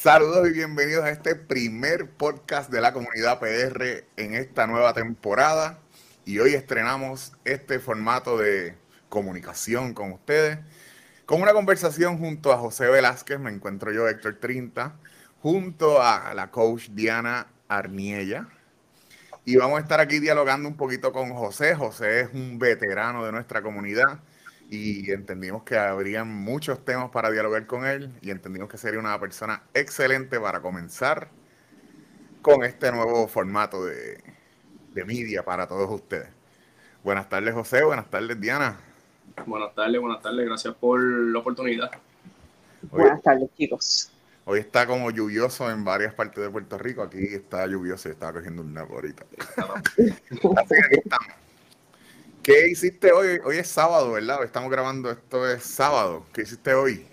[0.00, 5.80] Saludos y bienvenidos a este primer podcast de la comunidad PR en esta nueva temporada.
[6.24, 8.76] Y hoy estrenamos este formato de
[9.08, 10.60] comunicación con ustedes,
[11.26, 14.94] con una conversación junto a José Velázquez, me encuentro yo, Héctor 30,
[15.42, 18.46] junto a la coach Diana Arniella.
[19.44, 21.74] Y vamos a estar aquí dialogando un poquito con José.
[21.74, 24.20] José es un veterano de nuestra comunidad
[24.70, 29.18] y entendimos que habrían muchos temas para dialogar con él y entendimos que sería una
[29.18, 31.30] persona excelente para comenzar
[32.42, 34.22] con este nuevo formato de,
[34.92, 36.28] de media para todos ustedes.
[37.02, 38.78] Buenas tardes José, buenas tardes Diana.
[39.46, 41.90] Buenas tardes, buenas tardes, gracias por la oportunidad.
[42.90, 44.12] buenas tardes chicos.
[44.44, 48.32] Hoy está como lluvioso en varias partes de Puerto Rico, aquí está lluvioso y está
[48.32, 49.24] cogiendo un nap ahorita.
[49.56, 50.12] Así
[50.74, 51.47] que aquí estamos.
[52.48, 53.40] ¿Qué hiciste hoy?
[53.44, 54.42] Hoy es sábado, ¿verdad?
[54.42, 56.24] Estamos grabando, esto es sábado.
[56.32, 57.04] ¿Qué hiciste hoy?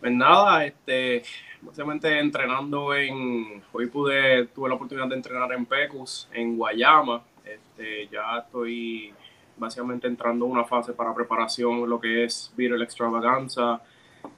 [0.00, 1.22] Pues nada, este,
[1.60, 7.22] básicamente entrenando en, hoy pude, tuve la oportunidad de entrenar en Pecus, en Guayama.
[7.44, 9.14] Este, ya estoy
[9.56, 13.80] básicamente entrando una fase para preparación, lo que es Viral Extravaganza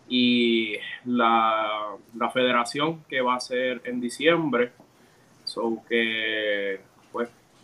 [0.07, 4.73] y la, la federación que va a ser en diciembre.
[5.45, 6.92] So que,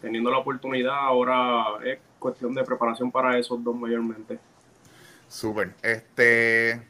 [0.00, 4.38] teniendo la oportunidad, ahora es cuestión de preparación para esos dos mayormente.
[5.28, 5.74] Súper.
[5.82, 6.80] Este,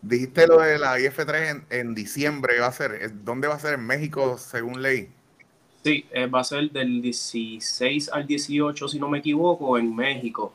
[0.00, 3.24] dijiste lo de la IF3 en, diciembre, ¿va a ser?
[3.24, 3.74] ¿Dónde va a ser?
[3.74, 5.10] ¿En México, según ley?
[5.84, 10.54] Sí, eh, va a ser del 16 al 18, si no me equivoco, en México.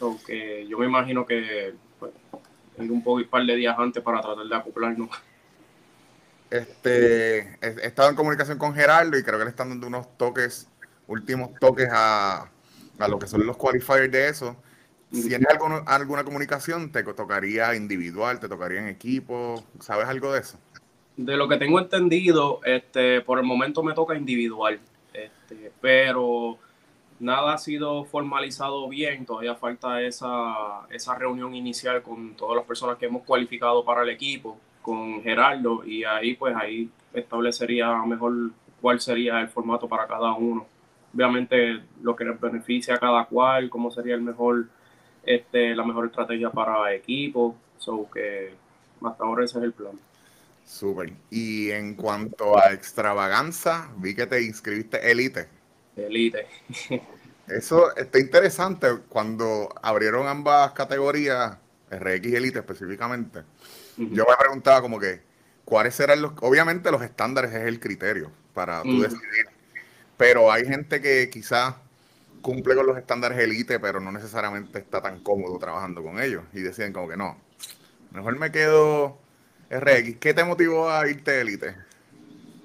[0.00, 2.12] Aunque yo me imagino que pues,
[2.76, 5.10] tengo un, poco, un par de días antes para tratar de acoplarnos.
[6.50, 10.68] Este, he estado en comunicación con Gerardo y creo que le están dando unos toques
[11.12, 12.48] últimos toques a,
[12.98, 14.56] a lo que son los qualifiers de eso.
[15.12, 20.40] Si tienes alguna, alguna comunicación, te tocaría individual, te tocaría en equipo, ¿sabes algo de
[20.40, 20.58] eso?
[21.18, 24.80] De lo que tengo entendido, este, por el momento me toca individual,
[25.12, 26.56] este, pero
[27.20, 32.96] nada ha sido formalizado bien, todavía falta esa, esa reunión inicial con todas las personas
[32.96, 38.32] que hemos cualificado para el equipo, con Gerardo, y ahí pues ahí establecería mejor
[38.80, 40.66] cuál sería el formato para cada uno
[41.14, 44.66] obviamente lo que les beneficia a cada cual, cómo sería el mejor,
[45.24, 47.56] este, la mejor estrategia para equipo.
[47.78, 48.54] So que
[49.04, 49.98] hasta ahora ese es el plan.
[50.64, 51.12] Súper.
[51.30, 55.48] Y en cuanto a extravaganza, vi que te inscribiste Elite.
[55.96, 56.46] Elite.
[57.48, 61.58] Eso está interesante cuando abrieron ambas categorías,
[61.90, 63.42] RX y Elite específicamente.
[63.96, 65.20] Yo me preguntaba como que,
[65.64, 66.32] ¿cuáles eran los...
[66.40, 69.51] Obviamente los estándares es el criterio para tú decidir
[70.22, 71.74] pero hay gente que quizás
[72.42, 76.44] cumple con los estándares elite, pero no necesariamente está tan cómodo trabajando con ellos.
[76.52, 77.36] Y deciden como que no,
[78.12, 79.18] mejor me quedo
[79.68, 80.18] RX.
[80.20, 81.74] ¿Qué te motivó a irte elite?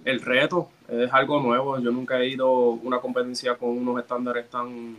[0.05, 1.79] El reto es algo nuevo.
[1.79, 4.95] Yo nunca he ido a una competencia con unos estándares tan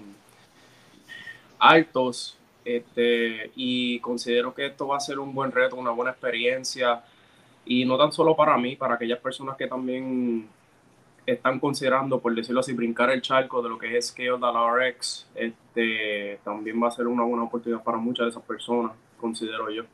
[1.61, 2.37] altos.
[2.65, 7.05] Este, y considero que esto va a ser un buen reto, una buena experiencia.
[7.65, 10.49] Y no tan solo para mí, para aquellas personas que también
[11.33, 16.41] están considerando, por decirlo así, brincar el charco de lo que es Scale RX, este,
[16.45, 19.85] también va a ser una buena oportunidad para muchas de esas personas, considero yo.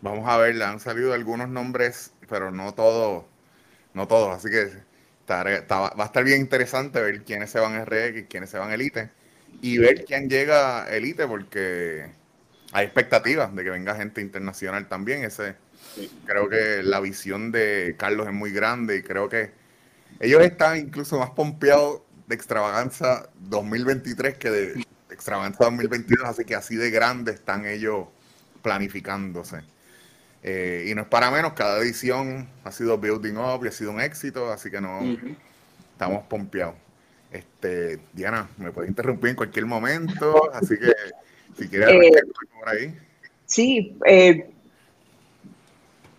[0.00, 3.24] Vamos a ver, han salido algunos nombres, pero no todos,
[3.94, 4.88] no todos, así que
[5.30, 8.70] va a estar bien interesante ver quiénes se van a RX y quiénes se van
[8.70, 9.10] a Elite
[9.60, 12.10] y ver quién llega a Elite porque
[12.72, 15.24] hay expectativas de que venga gente internacional también.
[15.24, 15.56] Ese,
[16.24, 19.50] Creo que la visión de Carlos es muy grande y creo que
[20.20, 26.76] ellos están incluso más pompeados de extravaganza 2023 que de extravaganza 2022, así que así
[26.76, 28.06] de grande están ellos
[28.62, 29.62] planificándose.
[30.42, 33.90] Eh, y no es para menos, cada edición ha sido building up y ha sido
[33.90, 35.00] un éxito, así que no
[35.92, 36.74] estamos pompeados.
[37.32, 40.92] Este, Diana, me puede interrumpir en cualquier momento, así que
[41.58, 42.22] si quieres eh,
[42.58, 42.96] por ahí.
[43.46, 44.50] Sí, eh,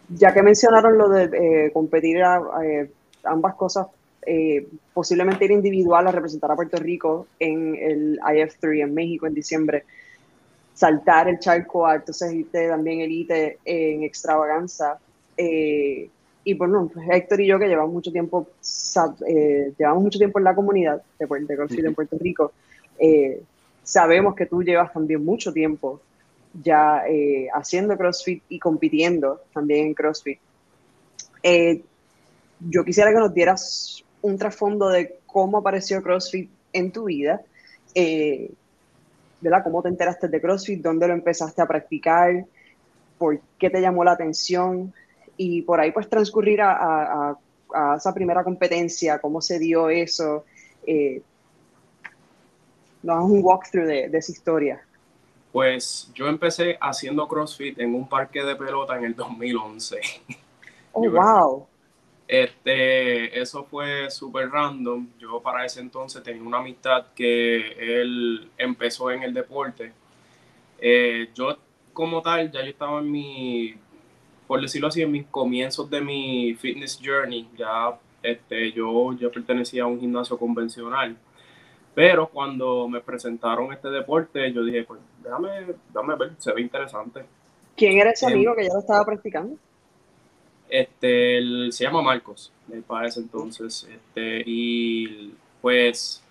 [0.09, 2.41] ya que mencionaron lo de competir a,
[3.23, 3.87] ambas cosas,
[4.25, 9.33] eh, posiblemente ir individual a representar a Puerto Rico en el IF3 en México en
[9.33, 9.85] diciembre,
[10.73, 14.99] saltar el charco entonces irte también elite en extravaganza.
[15.37, 16.09] Eh,
[16.43, 18.47] y bueno, pues Héctor y yo que llevamos mucho tiempo,
[19.27, 22.51] eh, llevamos mucho tiempo en la comunidad de, de CrossFit en Puerto Rico,
[23.83, 26.01] sabemos que tú llevas también mucho tiempo
[26.61, 27.03] ya
[27.53, 30.39] haciendo CrossFit y compitiendo también en CrossFit
[32.59, 37.41] yo quisiera que nos dieras un trasfondo de cómo apareció CrossFit en tu vida,
[37.95, 38.51] eh,
[39.41, 39.63] ¿verdad?
[39.63, 40.81] ¿Cómo te enteraste de CrossFit?
[40.81, 42.45] ¿Dónde lo empezaste a practicar?
[43.17, 44.93] ¿Por qué te llamó la atención?
[45.41, 47.37] y por ahí pues transcurrir a,
[47.95, 50.43] esa primera competencia, cómo se dio eso.
[50.85, 51.21] Eh,
[53.01, 54.83] nos hagas un walkthrough de, de esa historia.
[55.53, 60.01] Pues yo empecé haciendo CrossFit en un parque de pelota en el 2011.
[60.91, 61.67] Oh, wow.
[62.29, 65.07] Este, eso fue súper random.
[65.17, 69.91] Yo para ese entonces tenía una amistad que él empezó en el deporte.
[70.77, 71.57] Eh, yo
[71.91, 73.73] como tal, ya yo estaba en mi,
[74.45, 77.49] por decirlo así, en mis comienzos de mi fitness journey.
[77.57, 81.17] Ya este, yo, yo pertenecía a un gimnasio convencional.
[81.95, 85.49] Pero cuando me presentaron este deporte, yo dije, pues déjame,
[85.91, 87.25] déjame ver, se ve interesante.
[87.75, 89.57] ¿Quién era ese em, amigo que ya lo estaba practicando?
[91.01, 93.87] Este, se llama Marcos, me parece entonces.
[93.89, 96.21] Este, y pues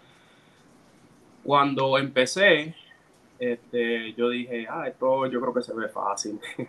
[1.43, 2.75] cuando empecé,
[3.39, 6.39] este, yo dije, ah, esto yo creo que se ve fácil.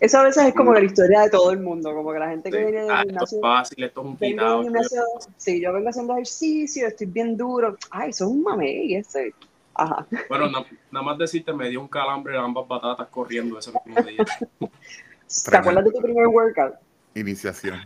[0.00, 2.50] Eso, a veces es como la historia de todo el mundo, como que la gente
[2.50, 3.24] que viene del ah, gimnasio.
[3.24, 4.64] Esto es fácil, esto es un pitado.
[5.36, 7.76] Sí, yo vengo haciendo ejercicio, estoy bien duro.
[7.90, 9.32] Ay, eso es un mamey, ese.
[9.74, 10.06] Ajá.
[10.28, 10.48] Bueno,
[10.90, 14.24] nada más decirte, me dio un calambre de ambas patatas corriendo ese mismo día.
[15.50, 16.74] ¿Te acuerdas de tu primer workout?
[17.14, 17.80] Iniciación.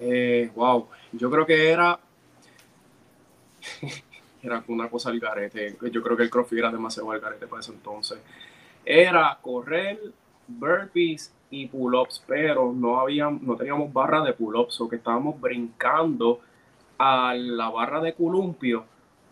[0.00, 1.98] Eh, wow, yo creo que era
[4.42, 5.76] era una cosa al garete.
[5.90, 8.18] Yo creo que el crossfit era demasiado al garete para ese entonces.
[8.84, 10.00] Era correr,
[10.46, 16.40] burpees y pull-ups, pero no, había, no teníamos barra de pull-ups, o que estábamos brincando
[16.98, 18.84] a la barra de columpio,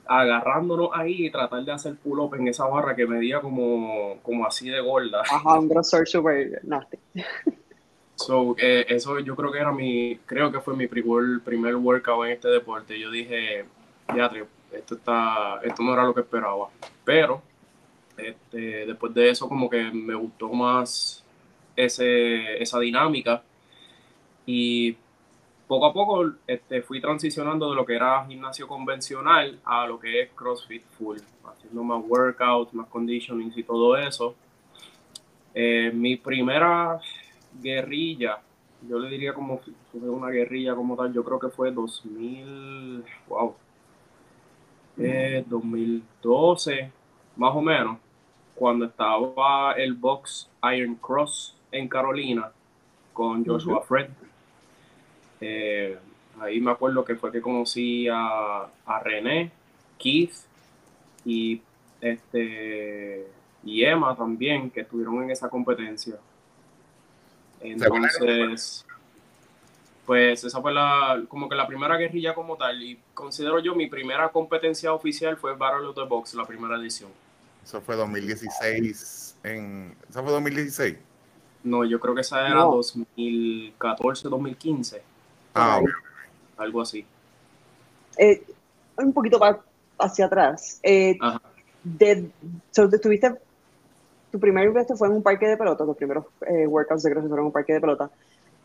[0.09, 4.69] agarrándonos ahí y tratar de hacer pull-up en esa barra que medía como, como así
[4.69, 5.23] de gorda.
[5.23, 6.99] Ajá, un grosor super nasty.
[8.17, 12.27] So, eh, eso yo creo que era mi, creo que fue mi primer, primer workout
[12.27, 12.99] en este deporte.
[12.99, 13.67] Yo dije,
[14.15, 14.31] ya,
[14.73, 16.69] esto está, esto no era lo que esperaba.
[17.05, 17.43] Pero,
[18.17, 21.23] este, después de eso como que me gustó más
[21.77, 23.43] ese, esa dinámica
[24.47, 24.97] y
[25.67, 30.23] poco a poco este, fui transicionando de lo que era gimnasio convencional a lo que
[30.23, 34.35] es CrossFit Full, haciendo más workouts, más conditioning y todo eso.
[35.55, 37.01] Eh, mi primera
[37.61, 38.39] guerrilla,
[38.89, 43.55] yo le diría como fue una guerrilla como tal, yo creo que fue 2000, wow,
[44.97, 46.93] 2012,
[47.37, 47.99] más o menos,
[48.55, 52.51] cuando estaba el box Iron Cross en Carolina
[53.13, 54.09] con Joshua Fred.
[55.41, 55.99] Eh,
[56.41, 59.51] ahí me acuerdo que fue que conocí a, a René,
[59.99, 60.35] Keith
[61.25, 61.61] y
[62.01, 63.27] este
[63.65, 66.17] y Emma también, que estuvieron en esa competencia.
[67.61, 68.87] Entonces,
[70.07, 72.81] pues esa fue la, como que la primera guerrilla como tal.
[72.81, 77.11] Y considero yo mi primera competencia oficial fue Battle of the Box, la primera edición.
[77.65, 79.39] Eso fue 2016.
[79.43, 80.97] En, ¿Eso fue 2016?
[81.65, 85.03] No, yo creo que esa era 2014, 2015.
[85.57, 85.81] Ah,
[86.59, 87.05] Algo así.
[88.19, 88.45] Eh,
[88.99, 89.57] un poquito más
[89.99, 90.81] hacia atrás.
[90.83, 91.19] Eh,
[91.83, 92.31] de,
[93.03, 93.37] tuviste
[94.31, 97.29] tu primer evento fue en un parque de pelota, los primeros eh, workouts de CrossFit
[97.29, 98.11] fueron en un parque de pelota.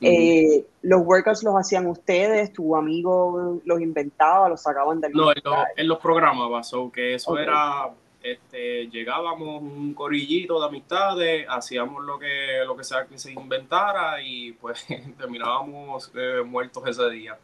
[0.01, 2.51] Eh, ¿Los workouts los hacían ustedes?
[2.51, 4.49] ¿Tu amigo los inventaba?
[4.49, 7.89] ¿Los sacaban del No, él, los programaba, so que eso era,
[8.23, 14.21] este, llegábamos un corillito de amistades, hacíamos lo que, lo que sea que se inventara
[14.21, 14.85] y pues
[15.17, 17.37] terminábamos eh, muertos ese día.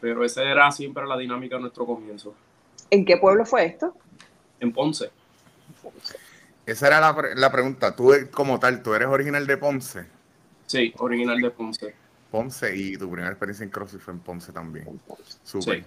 [0.00, 2.34] Pero esa era siempre la dinámica de nuestro comienzo.
[2.90, 3.94] ¿En qué pueblo fue esto?
[4.58, 5.10] En Ponce.
[6.66, 7.94] Esa era la, la pregunta.
[7.94, 10.06] Tú como tal, ¿tú eres original de Ponce?
[10.66, 11.94] Sí, original de Ponce.
[12.30, 15.00] Ponce y tu primera experiencia en CrossFit fue en Ponce también.
[15.42, 15.84] Súper.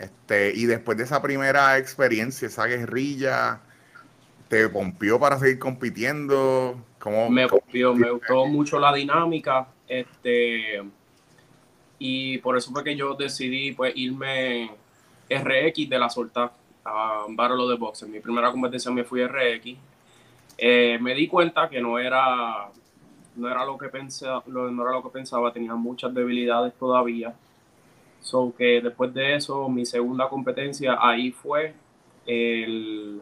[0.00, 3.60] Este, y después de esa primera experiencia, esa guerrilla,
[4.48, 6.82] ¿te pompió para seguir compitiendo?
[6.98, 9.68] ¿Cómo, me pompió, me gustó mucho la dinámica.
[9.86, 10.82] Este,
[11.98, 14.70] y por eso fue que yo decidí pues irme
[15.28, 16.50] RX de la solta
[16.82, 18.02] a Battle de Box.
[18.02, 19.76] En mi primera competencia me fui RX.
[20.56, 22.70] Eh, me di cuenta que no era
[23.36, 27.34] no era lo que pensaba, no era lo que pensaba, tenía muchas debilidades todavía.
[28.22, 31.74] So que después de eso, mi segunda competencia ahí fue
[32.26, 33.20] el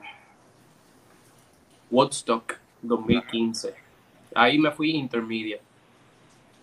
[1.90, 3.74] Woodstock 2015.
[4.34, 5.58] Ahí me fui intermedia.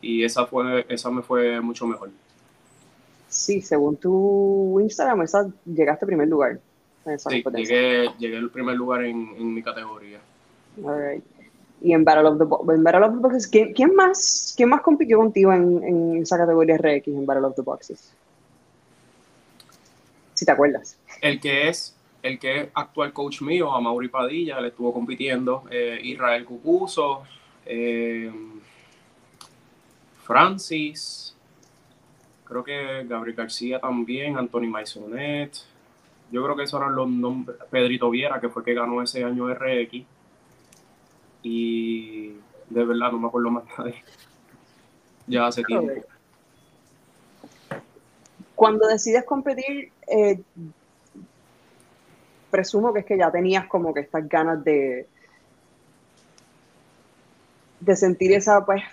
[0.02, 2.12] Y esa fue, esa me fue mucho mejor.
[3.28, 6.60] Sí, según tu Instagram, esa llegaste a primer lugar.
[7.18, 10.20] sí, llegué, llegué al primer lugar en, en mi categoría.
[10.84, 11.24] All right
[11.82, 15.18] y en Battle of the, en Battle of the Boxes, ¿quién, más, ¿quién más compitió
[15.18, 18.12] contigo en, en, esa categoría RX en Battle of the Boxes?
[20.36, 21.00] Si te acuerdas.
[21.22, 25.64] El que es el que es actual coach mío, a Mauri Padilla, le estuvo compitiendo,
[25.70, 27.22] eh, Israel Cucuso,
[27.68, 28.32] eh,
[30.24, 31.36] Francis,
[32.46, 35.56] creo que Gabriel García también, Anthony Maisonet.
[36.32, 37.58] Yo creo que esos eran los nombres.
[37.70, 40.04] Pedrito Viera, que fue que ganó ese año RX.
[41.44, 42.30] Y
[42.70, 44.04] de verdad no me acuerdo más nadie.
[45.28, 45.94] Ya hace tiempo.
[48.56, 50.40] Cuando decides competir, eh,
[52.52, 55.08] presumo que es que ya tenías como que estas ganas de,
[57.80, 58.84] de sentir esa, pues,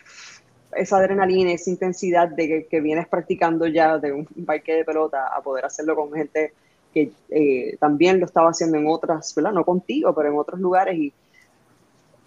[0.75, 5.41] esa adrenalina, esa intensidad de que, vienes practicando ya de un parque de pelota a
[5.43, 6.53] poder hacerlo con gente
[6.93, 9.53] que eh, también lo estaba haciendo en otras, ¿verdad?
[9.53, 11.13] No contigo, pero en otros lugares y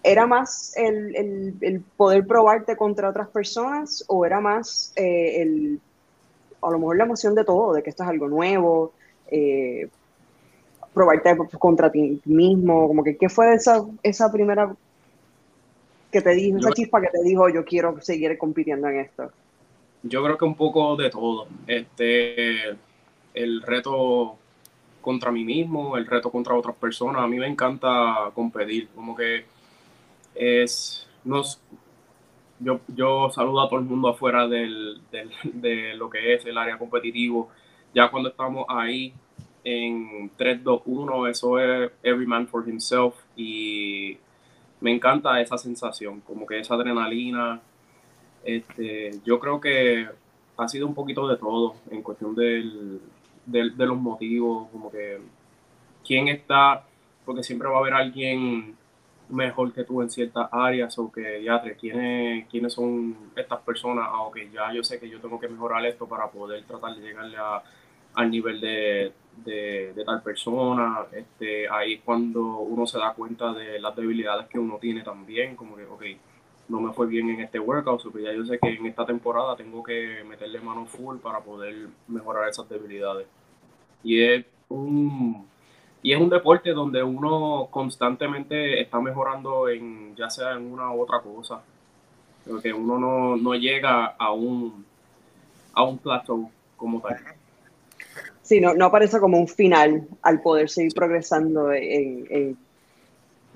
[0.06, 5.80] ¿Era más el, poder probarte contra otras personas o era más eh, el,
[6.66, 8.92] a lo mejor la emoción de todo, de que esto es algo nuevo,
[9.28, 9.88] eh,
[10.92, 14.74] probarte contra ti mismo, como que qué fue esa, esa primera
[16.10, 19.30] que te dijo, esa chispa que te dijo yo quiero seguir compitiendo en esto?
[20.02, 21.48] Yo creo que un poco de todo.
[21.66, 22.76] Este,
[23.34, 24.36] el reto
[25.00, 27.22] contra mí mismo, el reto contra otras personas.
[27.22, 29.44] A mí me encanta competir, como que
[30.34, 31.60] es, nos,
[32.60, 36.58] yo, yo saludo a todo el mundo afuera del, del, de lo que es el
[36.58, 37.50] área competitivo.
[37.94, 39.14] Ya cuando estamos ahí,
[39.68, 44.16] en 3-2-1, eso es every man for himself y
[44.80, 47.60] me encanta esa sensación, como que esa adrenalina.
[48.44, 50.06] Este, yo creo que
[50.56, 53.00] ha sido un poquito de todo en cuestión del,
[53.44, 55.18] de los motivos, como que
[56.06, 56.84] quién está,
[57.24, 58.76] porque siempre va a haber alguien
[59.28, 64.30] mejor que tú en ciertas áreas o que ya ¿quiénes, quiénes son estas personas, ah,
[64.52, 67.62] ya yo sé que yo tengo que mejorar esto para poder tratar de llegarle a,
[68.14, 69.12] al nivel de,
[69.44, 71.06] de, tal persona.
[71.12, 75.56] Este, ahí es cuando uno se da cuenta de las debilidades que uno tiene también,
[75.56, 76.02] como que, ok,
[76.68, 79.56] no me fue bien en este workout, pero ya yo sé que en esta temporada
[79.56, 83.26] tengo que meterle mano full para poder mejorar esas debilidades.
[84.02, 85.46] Y es un,
[86.06, 91.02] y es un deporte donde uno constantemente está mejorando en ya sea en una u
[91.02, 91.60] otra cosa.
[92.48, 94.86] Porque uno no, no llega a un,
[95.72, 97.16] a un plateau como tal.
[98.40, 102.56] Sí, no, no aparece como un final al poder seguir progresando en,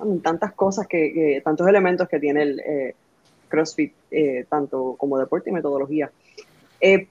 [0.00, 2.94] en, tantas cosas, que, tantos elementos que tiene el eh,
[3.46, 6.10] CrossFit, eh, tanto como deporte y metodología.
[6.80, 7.06] Eh,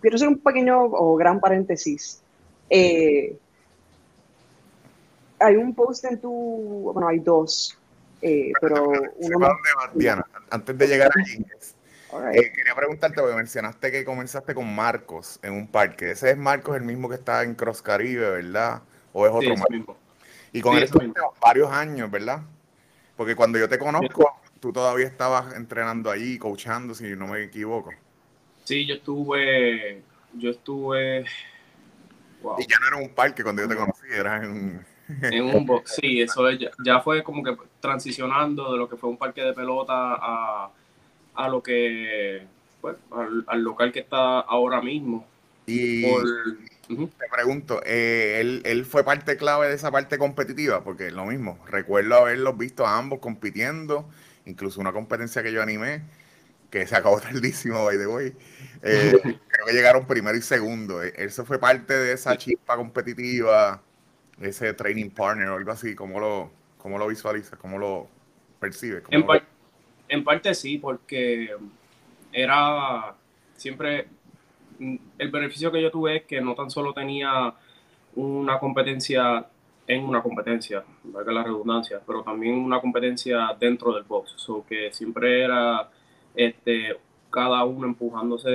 [0.00, 2.20] quiero hacer un pequeño o gran paréntesis.
[5.44, 7.78] Hay un post en tu, bueno, hay dos,
[8.60, 9.48] pero uno...
[10.50, 11.44] Antes de llegar allí,
[12.32, 16.12] eh, quería preguntarte, porque mencionaste que comenzaste con Marcos en un parque.
[16.12, 18.82] Ese es Marcos, el mismo que está en Cross Caribe, ¿verdad?
[19.12, 19.96] ¿O es otro Marcos?
[20.52, 20.88] Y con él
[21.40, 22.42] varios años, ¿verdad?
[23.16, 27.90] Porque cuando yo te conozco, tú todavía estabas entrenando ahí, coachando, si no me equivoco.
[28.62, 30.02] Sí, yo estuve,
[30.34, 31.24] yo estuve...
[32.58, 34.93] Y ya no era un parque cuando yo te conocí, era en un...
[35.08, 39.10] en un box, sí, eso ya, ya fue como que transicionando de lo que fue
[39.10, 40.70] un parque de pelota a
[41.34, 42.46] a lo que,
[42.80, 42.96] pues,
[43.46, 45.26] al, local que está ahora mismo.
[45.66, 46.02] Y
[46.86, 50.84] te pregunto, eh, ¿él, ¿él, fue parte clave de esa parte competitiva?
[50.84, 54.08] Porque lo mismo, recuerdo haberlos visto a ambos compitiendo,
[54.44, 56.02] incluso una competencia que yo animé,
[56.70, 58.32] que se acabó tardísimo, by the way.
[58.82, 61.02] Eh, creo que llegaron primero y segundo.
[61.02, 63.82] Eh, ¿Eso fue parte de esa chispa competitiva,
[64.40, 65.94] ese training partner o algo así?
[65.94, 67.58] ¿Cómo lo, cómo lo visualizas?
[67.58, 68.08] ¿Cómo lo
[68.60, 69.02] percibes?
[69.10, 69.24] en,
[70.08, 71.54] en parte sí, porque
[72.32, 73.14] era
[73.56, 74.08] siempre
[75.18, 77.54] el beneficio que yo tuve es que no tan solo tenía
[78.16, 79.46] una competencia
[79.86, 84.90] en una competencia, valga la redundancia, pero también una competencia dentro del box, so que
[84.92, 85.90] siempre era
[86.34, 86.96] este,
[87.30, 88.50] cada uno empujándose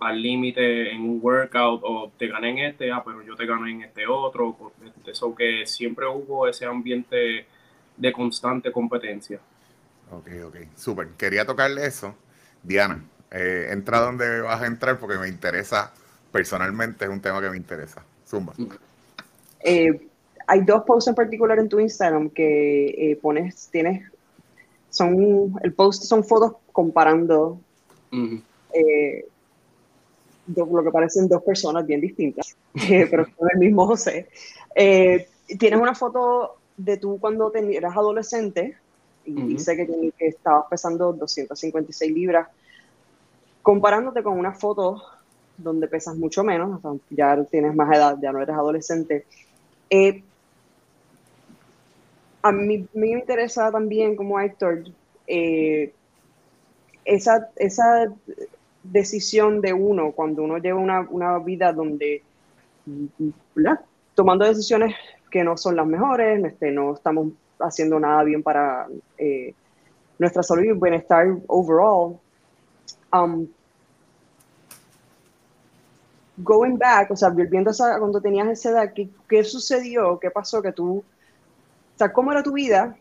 [0.00, 3.70] al límite en un workout o te gané en este, ah, pero yo te gané
[3.70, 4.72] en este otro,
[5.06, 7.46] eso que siempre hubo ese ambiente
[7.96, 9.40] de constante competencia.
[10.10, 11.08] Ok, ok, súper.
[11.18, 12.14] Quería tocarle eso.
[12.62, 15.92] Diana, eh, entra donde vas a entrar porque me interesa,
[16.32, 18.02] personalmente es un tema que me interesa.
[18.26, 18.54] Zumba.
[19.60, 20.08] Eh,
[20.46, 24.10] hay dos posts en particular en tu Instagram que eh, pones, tienes,
[24.90, 27.60] son, el post son fotos comparando
[30.48, 32.56] eh, lo que parecen dos personas bien distintas,
[33.10, 34.28] pero son el mismo José.
[34.74, 38.76] tienes una foto de tú cuando eras adolescente,
[39.24, 39.86] y dice que,
[40.16, 42.48] que estabas pesando 256 libras,
[43.62, 45.02] comparándote con una foto
[45.58, 49.26] donde pesas mucho menos, ya tienes más edad, ya no eres adolescente.
[49.90, 50.22] Eh,
[52.40, 54.84] a mí me interesa también como Héctor,
[55.26, 55.92] eh,
[57.04, 58.12] esa, esa
[58.90, 62.22] decisión de uno, cuando uno lleva una, una vida donde,
[64.14, 64.94] tomando decisiones
[65.30, 69.54] que no son las mejores, este, no estamos haciendo nada bien para eh,
[70.18, 72.18] nuestra salud y bienestar overall.
[73.12, 73.46] Um,
[76.38, 80.18] going back, o sea, volviendo a cuando tenías esa edad, ¿qué, ¿qué, sucedió?
[80.18, 80.62] ¿Qué pasó?
[80.62, 82.96] Que tú, o sea, ¿cómo era tu vida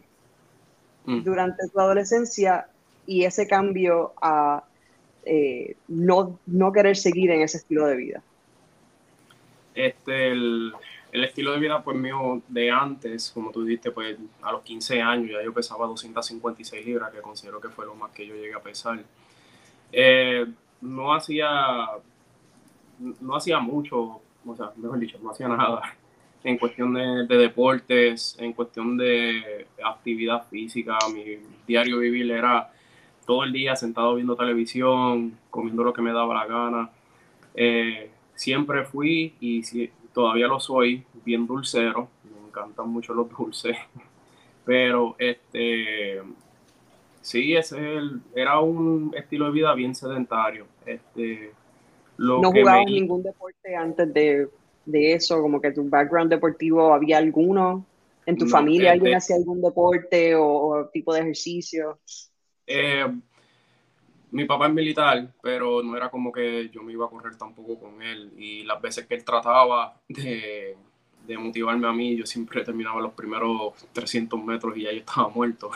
[1.05, 1.23] mm.
[1.23, 2.67] durante tu adolescencia
[3.05, 4.63] y ese cambio a
[5.27, 8.23] eh, no, no querer seguir en ese estilo de vida?
[9.75, 10.73] Este, el,
[11.11, 15.31] estilo de vida pues mío de antes, como tú dijiste, pues a los 15 años
[15.31, 18.61] ya yo pesaba 256 libras, que considero que fue lo más que yo llegué a
[18.61, 19.03] pesar.
[19.91, 20.45] Eh,
[20.81, 21.87] no hacía
[23.21, 25.81] no hacía mucho, o sea, mejor dicho, no hacía nada
[26.43, 30.97] en cuestión de, deportes, en cuestión de actividad física.
[31.13, 32.71] Mi diario vivir era
[33.27, 36.89] todo el día sentado viendo televisión, comiendo lo que me daba la gana.
[37.53, 39.61] Eh, siempre fui y
[40.13, 42.07] todavía lo soy, bien dulcero.
[42.23, 43.77] Me encantan mucho los dulces.
[44.65, 46.21] Pero este
[47.21, 47.77] sí, ese
[48.33, 50.65] era un estilo de vida bien sedentario.
[50.85, 51.51] Este,
[52.17, 54.49] no jugabas ningún deporte antes de,
[54.85, 57.85] eso, como que tu background deportivo, ¿había alguno?
[58.25, 61.99] ¿En tu familia alguien hacía algún deporte o, tipo de ejercicio?
[62.67, 63.07] Eh,
[64.31, 67.79] mi papá es militar, pero no era como que yo me iba a correr tampoco
[67.79, 68.33] con él.
[68.37, 70.75] Y las veces que él trataba de,
[71.37, 75.71] motivarme a mí, yo siempre terminaba los primeros 300 metros y ya yo estaba muerto.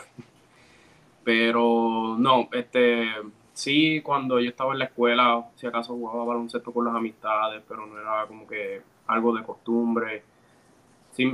[1.23, 3.07] Pero no, este,
[3.53, 7.85] Sí, cuando yo estaba en la escuela, si acaso jugaba baloncesto con las amistades, pero
[7.85, 10.23] no era como que algo de costumbre.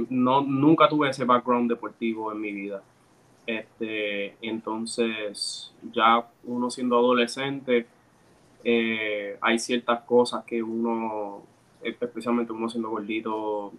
[0.10, 2.82] No, nunca tuve ese background deportivo en mi vida.
[3.48, 7.88] Este, entonces, ya uno siendo adolescente,
[8.64, 11.42] eh, hay ciertas cosas que uno,
[11.82, 13.72] especialmente uno siendo gordito,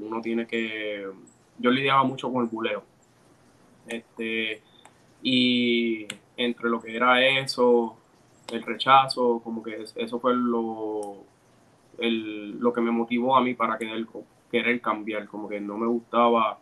[0.00, 1.06] uno tiene que...
[1.58, 2.82] Yo lidiaba mucho con el buleo.
[3.86, 4.62] Este,
[5.22, 7.96] y entre lo que era eso,
[8.50, 11.18] el rechazo, como que eso fue lo,
[11.98, 16.58] lo que me motivó a mí para querer cambiar, como que no me gustaba,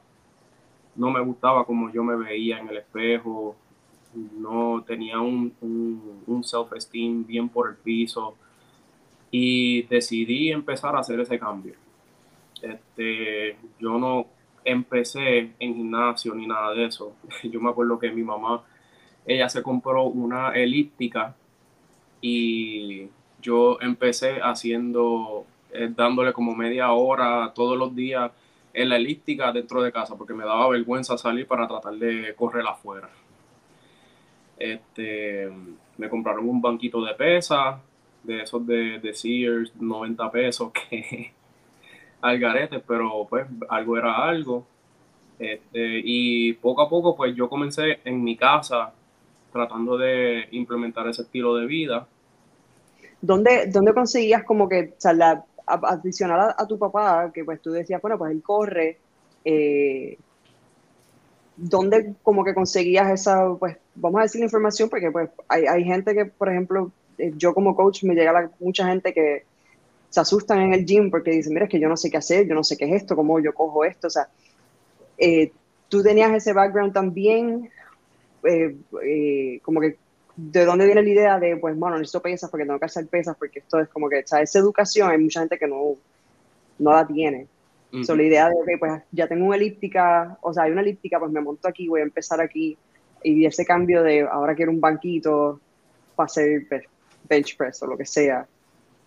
[0.97, 3.57] no me gustaba como yo me veía en el espejo,
[4.15, 5.53] no tenía un,
[6.27, 8.37] un, self-esteem bien por el piso
[9.31, 11.75] y decidí empezar a hacer ese cambio.
[12.61, 14.27] Este, yo no
[14.65, 17.15] empecé en gimnasio ni nada de eso.
[17.43, 18.63] Yo me acuerdo que mi mamá
[19.27, 21.35] ella se compró una elíptica
[22.21, 23.09] y
[23.41, 28.31] yo empecé haciendo, eh, dándole como media hora todos los días
[28.75, 32.67] en la elíptica dentro de casa porque me daba vergüenza salir para tratar de correr
[32.67, 33.11] afuera.
[34.59, 35.51] Este,
[35.99, 37.81] me compraron un banquito de pesa,
[38.23, 41.33] de esos de, de Sears, 90 pesos, que
[42.21, 44.67] al garete, pero pues algo era algo.
[45.39, 48.93] Este, y poco a poco pues yo comencé en mi casa
[49.53, 52.07] tratando de implementar ese estilo de vida.
[53.21, 58.01] ¿Dónde, dónde conseguías como que, o sea, adicional a, tu papá, que pues tú decías,
[58.01, 58.99] bueno, pues él corre,
[59.45, 60.19] eh,
[61.57, 64.89] ¿dónde como que conseguías esa, pues, vamos a decir la información?
[64.89, 68.87] Porque pues hay, hay gente que, por ejemplo, eh, yo como coach me llega mucha
[68.87, 69.45] gente que
[70.11, 72.47] se asustan en el gym porque dicen, mira, es que yo no sé qué hacer,
[72.47, 74.29] yo no sé qué es esto, cómo yo cojo esto, o sea,
[75.17, 75.53] eh,
[75.89, 77.71] tú tenías ese background también
[79.63, 79.97] como que
[80.37, 83.37] de dónde viene la idea de, pues, bueno, necesito pesas porque tengo que hacer pesas,
[83.37, 85.97] porque esto es como que, o sea, esa educación hay mucha gente que no,
[86.79, 87.47] no la tiene.
[87.93, 91.19] Uh la idea de que, pues, ya tengo una elíptica, o sea, hay una elíptica,
[91.19, 92.79] pues me monto aquí, voy a empezar aquí,
[93.23, 95.61] y ese cambio de ahora quiero un banquito
[96.17, 96.67] para hacer
[97.29, 98.47] bench press o lo que sea.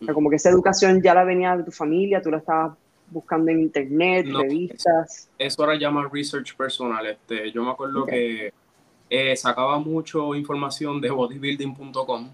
[0.01, 2.77] O sea, como que esa educación ya la venía de tu familia, tú la estabas
[3.09, 5.29] buscando en internet, revistas.
[5.37, 7.05] Eso ahora llama research personal.
[7.07, 8.53] Este, yo me acuerdo que
[9.09, 12.29] eh, sacaba mucho información de bodybuilding.com.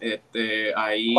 [0.00, 1.14] Este, ahí.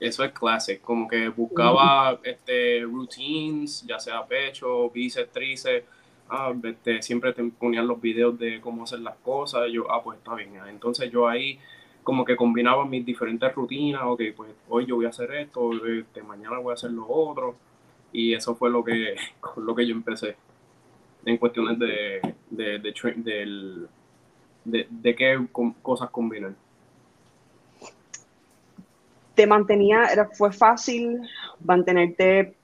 [0.00, 5.86] Eso es clase, como que buscaba este, routines, ya sea pecho, bíceps, tríceps.
[6.28, 9.70] Ah, este, siempre te ponían los videos de cómo hacer las cosas.
[9.70, 10.54] yo, ah, pues está bien.
[10.68, 11.58] Entonces yo ahí
[12.02, 14.02] como que combinaba mis diferentes rutinas.
[14.06, 17.54] Ok, pues hoy yo voy a hacer esto, este, mañana voy a hacer lo otro.
[18.12, 19.14] Y eso fue lo que,
[19.56, 20.36] lo que yo empecé
[21.24, 22.78] en cuestiones de, de,
[24.64, 25.46] de, de, qué
[25.82, 26.56] cosas combinan.
[29.34, 31.20] ¿Te mantenía, era, fue fácil
[31.64, 32.54] mantenerte,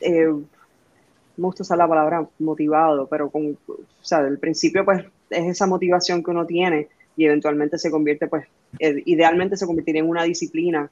[0.00, 5.66] eh, me gusta usar la palabra motivado, pero con, o sea, principio pues es esa
[5.66, 8.46] motivación que uno tiene, y eventualmente se convierte, pues,
[8.78, 10.90] idealmente se convertiría en una disciplina.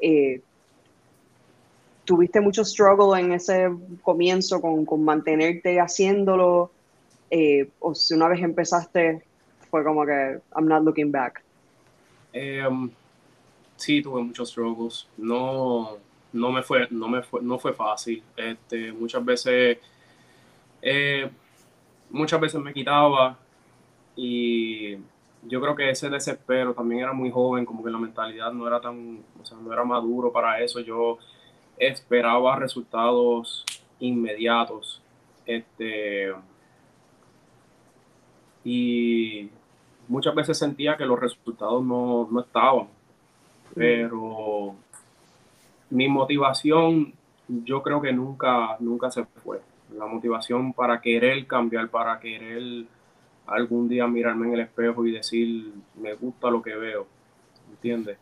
[0.00, 0.40] Eh,
[2.04, 3.70] ¿Tuviste mucho struggle en ese
[4.02, 6.70] comienzo con, con mantenerte haciéndolo?
[7.30, 9.24] Eh, o si una vez empezaste,
[9.70, 11.42] fue como que, I'm not looking back.
[12.34, 12.90] Um,
[13.76, 15.08] sí, tuve muchos struggles.
[15.16, 15.96] No,
[16.32, 18.22] no me fue, no me fue, no fue fácil.
[18.36, 19.78] Este, muchas veces,
[22.10, 23.38] muchas veces me quitaba
[24.16, 24.96] y
[25.46, 28.80] yo creo que ese desespero también era muy joven, como que la mentalidad no era
[28.80, 30.80] tan, o sea, no era maduro para eso.
[30.80, 31.18] Yo
[31.78, 33.64] esperaba resultados
[34.00, 35.02] inmediatos.
[35.46, 36.32] Este,
[38.64, 39.50] y
[40.08, 42.88] muchas veces sentía que los resultados no, no estaban.
[43.74, 44.74] Pero
[45.90, 47.12] mi motivación,
[47.48, 49.60] yo creo que nunca, nunca se fue.
[49.96, 52.84] La motivación para querer cambiar, para querer
[53.46, 57.06] algún día mirarme en el espejo y decir, me gusta lo que veo,
[57.70, 58.16] ¿entiendes?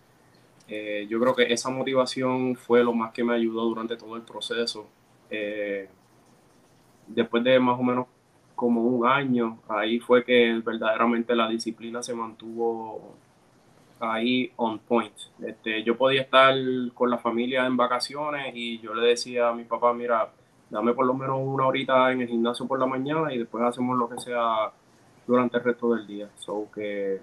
[0.69, 4.23] Eh, yo creo que esa motivación fue lo más que me ayudó durante todo el
[4.23, 4.87] proceso.
[5.31, 5.89] Eh,
[7.07, 8.07] después de más o menos
[8.55, 13.17] como un año, ahí fue que verdaderamente la disciplina se mantuvo
[14.01, 15.13] ahí on point.
[15.45, 16.55] Este, yo podía estar
[16.95, 20.31] con la familia en vacaciones y yo le decía a mi papá, mira,
[20.71, 23.97] dame por lo menos una horita en el gimnasio por la mañana y después hacemos
[23.99, 24.73] lo que sea
[25.27, 26.29] durante el resto del día.
[26.37, 27.21] So que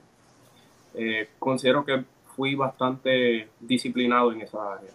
[0.94, 2.04] eh, considero que
[2.40, 4.92] fui bastante disciplinado en esa área.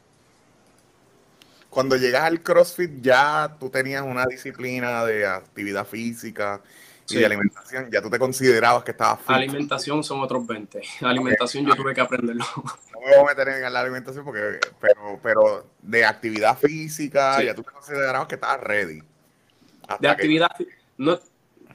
[1.68, 6.62] Cuando llegas al CrossFit ya tú tenías una disciplina de actividad física
[7.07, 9.28] y de alimentación, ya tú te considerabas que estabas fit.
[9.28, 10.80] Alimentación son otros 20.
[11.02, 12.46] Alimentación yo tuve que aprenderlo.
[12.94, 17.54] No me voy a meter en la alimentación porque, pero, pero de actividad física, ya
[17.54, 19.02] tú te considerabas que estabas ready.
[20.00, 20.48] de actividad,
[20.96, 21.20] no,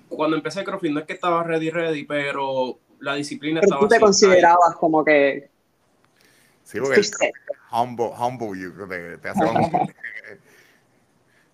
[0.08, 3.82] cuando empecé CrossFit no es que estaba ready, ready, pero la disciplina pero estaba.
[3.82, 5.50] Tú te considerabas como que.
[6.70, 7.02] Sí, porque
[7.72, 9.42] humble, humble you, te, te hace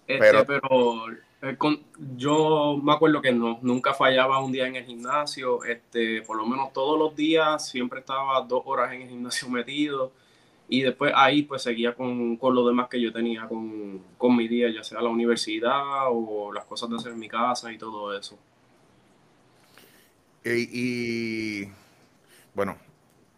[0.08, 1.10] este, pero, pero
[1.42, 1.58] eh,
[2.18, 6.46] yo me acuerdo que no, nunca fallaba un día en el gimnasio, este, por lo
[6.46, 10.12] menos todos los días siempre estaba dos horas en el gimnasio metido
[10.68, 14.50] y después ahí pues seguía con, con lo demás que yo tenía con, con, mi
[14.50, 18.18] día, ya sea la universidad o las cosas de hacer en mi casa y todo
[18.18, 18.38] eso.
[20.44, 21.70] Y,
[22.54, 22.78] bueno,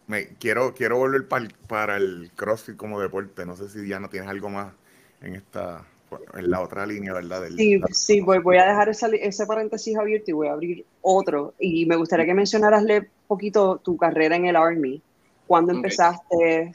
[0.08, 3.46] me quiero, quiero volver para el, para el CrossFit como deporte.
[3.46, 4.74] No sé si ya no tienes algo más
[5.22, 5.86] en esta,
[6.34, 7.44] en la otra línea, ¿verdad?
[7.56, 11.54] sí, sí, voy, voy a dejar ese paréntesis abierto y voy a abrir otro.
[11.60, 15.02] Y me gustaría que mencionaras un poquito tu carrera en el Army
[15.48, 16.72] cuando empezaste?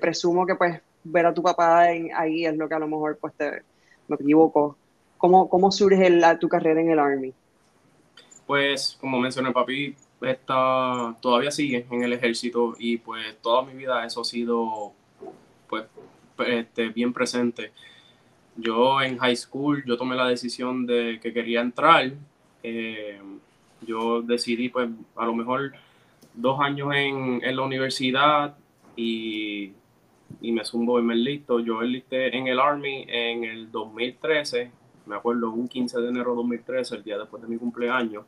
[0.00, 3.32] Presumo que pues ver a tu papá ahí es lo que a lo mejor pues
[3.34, 3.62] te,
[4.08, 4.76] me equivoco.
[5.16, 7.32] ¿Cómo, cómo surge la, tu carrera en el Army?
[8.46, 14.04] Pues como mencioné, papi está, todavía sigue en el ejército y pues toda mi vida
[14.04, 14.92] eso ha sido
[15.68, 15.84] pues
[16.46, 17.72] este, bien presente.
[18.56, 22.12] Yo en high school, yo tomé la decisión de que quería entrar.
[22.62, 23.20] Eh,
[23.82, 25.72] yo decidí pues a lo mejor
[26.34, 28.56] dos años en, en la universidad
[28.96, 29.72] y,
[30.40, 31.60] y, me zumbo me listo.
[31.60, 34.70] Yo enlisté en el Army en el 2013,
[35.06, 38.24] me acuerdo, un 15 de enero de 2013, el día después de mi cumpleaños.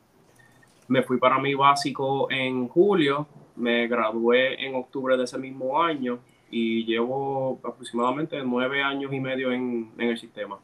[0.89, 6.19] Me fui para mi básico en julio, me gradué en octubre de ese mismo año
[6.51, 10.57] y llevo aproximadamente nueve años y medio en, en el sistema.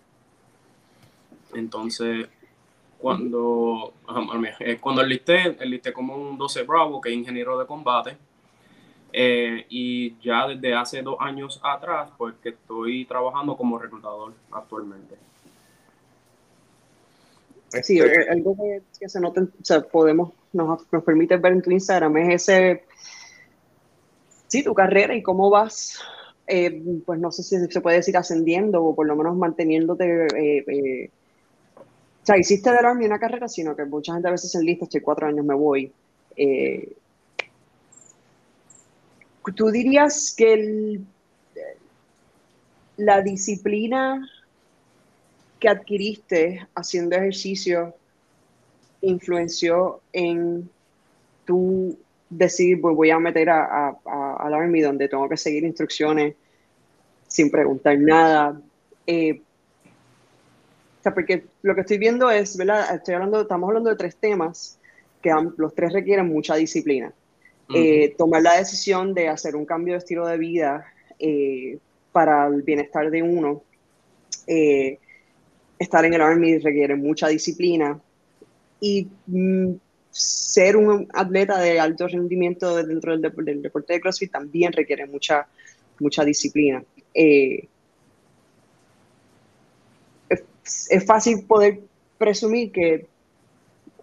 [1.53, 2.27] Entonces,
[2.97, 3.93] cuando,
[4.59, 8.17] eh, cuando enlisté, enlisté como un 12 Bravo, que es ingeniero de combate.
[9.13, 15.15] Eh, y ya desde hace dos años atrás, pues que estoy trabajando como reclutador actualmente.
[17.69, 18.55] Sí, este algo
[18.99, 22.83] que, se nota, o sea, podemos, nos, nos permite ver en tu Instagram es ese,
[24.47, 25.99] sí, tu carrera y cómo vas,
[26.47, 31.09] eh, pues no sé si se puede decir ascendiendo o por lo menos manteniéndote eh,
[32.25, 34.85] o sea, hiciste del Army una carrera, sino que mucha gente a veces en lista,
[34.85, 35.93] estoy cuatro años, me voy.
[36.35, 36.91] Eh,
[39.55, 41.01] ¿Tú dirías que
[42.97, 44.27] la disciplina
[45.59, 47.95] que adquiriste haciendo ejercicio
[49.01, 50.69] influenció en
[51.45, 51.97] tu
[52.29, 53.95] decidir, pues voy a meter a,
[54.39, 56.35] al Army donde tengo que seguir instrucciones
[57.27, 58.59] sin preguntar nada?
[59.07, 59.41] Eh,
[61.13, 62.95] porque lo que estoy viendo es, ¿verdad?
[62.95, 64.79] Estoy hablando, estamos hablando de tres temas
[65.21, 67.13] que los tres requieren mucha disciplina.
[67.73, 70.85] Eh, tomar la decisión de hacer un cambio de estilo de vida
[71.17, 71.79] eh,
[72.11, 73.63] para el bienestar de uno.
[74.45, 74.99] Eh,
[75.79, 77.99] estar en el Army requiere mucha disciplina.
[78.79, 79.73] Y mm,
[80.11, 85.45] ser un atleta de alto rendimiento dentro del, deporte de CrossFit también requiere mucha,
[85.99, 86.83] mucha disciplina.
[87.13, 87.67] Eh,
[90.29, 91.81] es, fácil poder
[92.17, 93.07] presumir que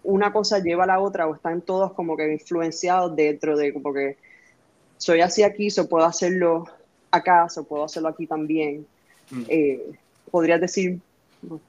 [0.03, 3.91] una cosa lleva a la otra o están todos como que influenciados dentro de como
[3.91, 4.17] que
[4.97, 6.65] soy así aquí, so puedo hacerlo
[7.09, 8.85] acá, so puedo hacerlo aquí también.
[9.31, 9.43] Mm.
[9.47, 9.81] Eh,
[10.29, 10.99] podrías decir,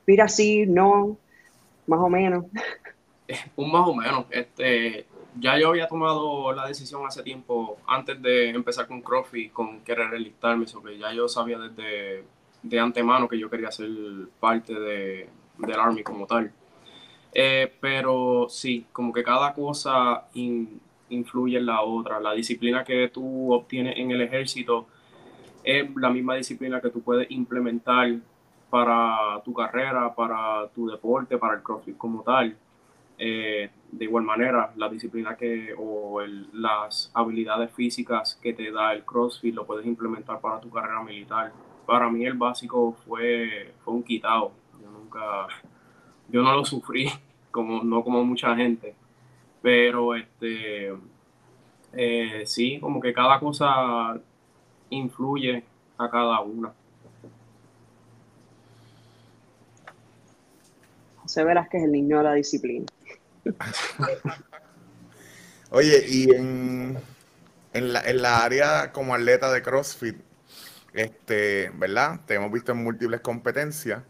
[0.06, 1.16] mira así, no,
[1.86, 2.46] más o menos.
[3.56, 4.26] Un más o menos.
[4.30, 5.06] Este,
[5.38, 10.12] ya yo había tomado la decisión hace tiempo, antes de empezar con CrossFit, con querer
[10.14, 12.24] enlistarme, sobre ya yo sabía desde
[12.62, 13.90] de antemano que yo quería ser
[14.40, 16.50] parte de, del Army como tal.
[17.32, 22.20] Eh, pero sí, como que cada cosa influye en la otra.
[22.20, 24.86] La disciplina que tú obtienes en el ejército
[25.62, 28.16] es la misma disciplina que tú puedes implementar
[28.70, 32.56] para tu carrera, para tu deporte, para el CrossFit como tal.
[33.16, 36.20] Eh, de igual manera, la disciplina que o
[36.52, 41.52] las habilidades físicas que te da el CrossFit lo puedes implementar para tu carrera militar.
[41.86, 44.52] Para mí el básico fue, fue un quitado.
[44.82, 45.46] Yo nunca,
[46.28, 47.08] yo no lo sufrí,
[47.50, 48.96] como, no como mucha gente,
[49.62, 50.92] pero este,
[51.92, 54.20] eh, sí, como que cada cosa
[54.90, 55.64] influye
[55.98, 56.72] a cada una.
[61.34, 62.86] José Velázquez es el niño de la disciplina.
[65.70, 66.96] Oye, y en,
[67.72, 70.16] en, la, en la área como atleta de CrossFit,
[70.92, 72.20] este, ¿verdad?
[72.24, 74.00] Te hemos visto en múltiples competencias.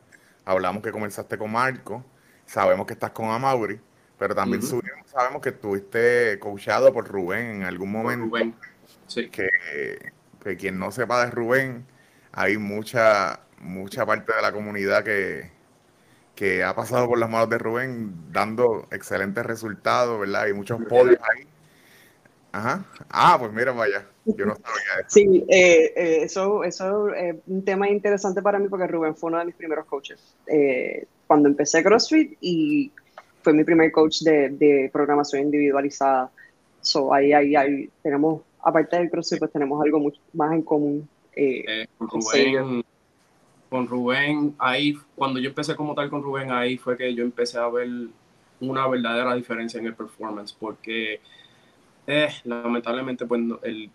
[0.45, 2.05] Hablamos que comenzaste con Marco,
[2.45, 3.81] sabemos que estás con Amaury,
[4.19, 8.27] pero también sabemos que estuviste coachado por Rubén en algún momento.
[8.27, 8.55] Rubén.
[9.07, 9.31] Sí.
[9.31, 9.49] Que,
[10.43, 11.87] que, quien no sepa de Rubén,
[12.33, 15.54] hay mucha, mucha parte de la comunidad que,
[16.35, 20.43] que ha pasado por las manos de Rubén dando excelentes resultados, ¿verdad?
[20.43, 21.47] Hay muchos podios ahí.
[22.53, 22.85] Ajá.
[23.11, 24.07] Ah, pues mira, vaya.
[24.25, 25.09] Yo no sabía eso.
[25.09, 29.39] Sí, eh, eh, eso, eso es un tema interesante para mí porque Rubén fue uno
[29.39, 30.21] de mis primeros coaches.
[30.47, 32.93] Eh, cuando empecé CrossFit y
[33.43, 36.31] fue mi primer coach de, de programación individualizada.
[36.81, 41.09] So, ahí, ahí, ahí tenemos, aparte del CrossFit, pues tenemos algo mucho más en común.
[41.99, 42.85] con Rubén,
[43.75, 47.59] con Rubén, ahí, cuando yo empecé como tal con Rubén, ahí fue que yo empecé
[47.59, 47.89] a ver
[48.61, 51.21] una verdadera diferencia en el performance, porque
[52.07, 53.91] eh, lamentablemente pues el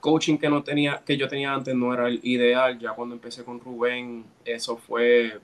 [0.00, 2.78] coaching que no tenía que yo tenía antes no era el ideal.
[2.78, 5.40] Ya cuando empecé con Rubén eso fue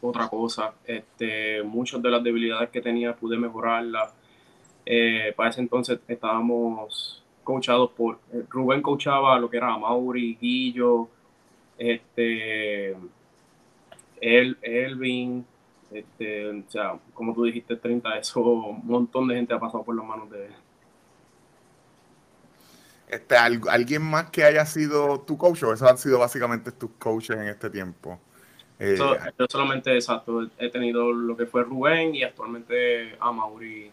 [0.00, 0.74] otra cosa.
[0.84, 4.12] Este muchas de las debilidades que tenía pude mejorarlas.
[4.84, 8.18] Eh, para ese entonces estábamos coachados por
[8.50, 11.08] Rubén coachaba lo que era Mauri Guillo
[11.78, 12.96] este
[14.20, 15.44] el, Elvin
[15.92, 19.94] este, o sea, como tú dijiste, 30, eso, un montón de gente ha pasado por
[19.94, 20.52] las manos de él.
[23.08, 27.36] Este, ¿Alguien más que haya sido tu coach o esos han sido básicamente tus coaches
[27.36, 28.18] en este tiempo?
[28.78, 33.90] Eh, yo solamente, exacto, he tenido lo que fue Rubén y actualmente a Mauri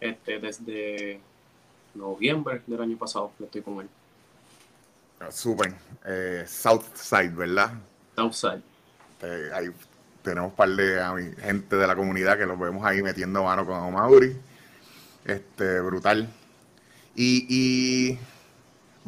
[0.00, 1.18] este, desde
[1.94, 3.88] noviembre del año pasado, estoy con él.
[5.30, 5.74] Súper.
[6.04, 7.72] Eh, Southside, ¿verdad?
[8.16, 8.62] Southside.
[9.22, 9.70] Eh, ahí
[10.22, 13.92] tenemos un par de gente de la comunidad que los vemos ahí metiendo mano con
[13.92, 14.36] Mauri.
[15.24, 16.28] Este, brutal.
[17.14, 18.18] y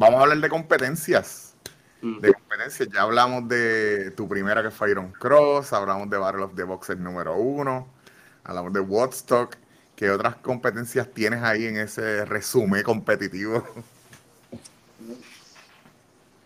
[0.00, 1.52] Vamos a hablar de competencias.
[2.00, 2.20] Mm.
[2.20, 2.88] De competencias.
[2.90, 6.98] Ya hablamos de tu primera que fue Iron Cross, hablamos de Battle of the Boxers
[6.98, 7.86] número uno,
[8.42, 9.56] hablamos de Woodstock.
[9.94, 13.62] ¿Qué otras competencias tienes ahí en ese resumen competitivo?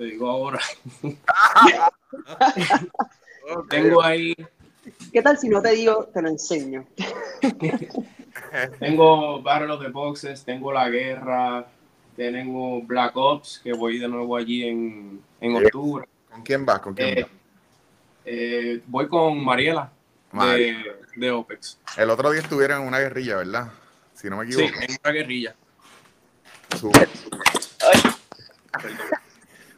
[0.04, 0.60] Te digo ahora.
[3.70, 4.34] Tengo ahí.
[5.10, 6.84] ¿Qué tal si no te digo, te lo enseño?
[8.78, 11.66] tengo Battle of the Boxes, tengo la guerra,
[12.16, 16.06] tenemos Black Ops, que voy de nuevo allí en, en octubre.
[16.30, 16.80] ¿Con quién vas?
[16.80, 17.26] ¿Con quién eh,
[18.26, 19.90] eh, voy con Mariela,
[20.32, 21.78] de, de, OPEX.
[21.96, 23.72] El otro día estuvieron en una guerrilla, ¿verdad?
[24.12, 24.68] Si no me equivoco.
[24.68, 25.56] Sí, en una guerrilla.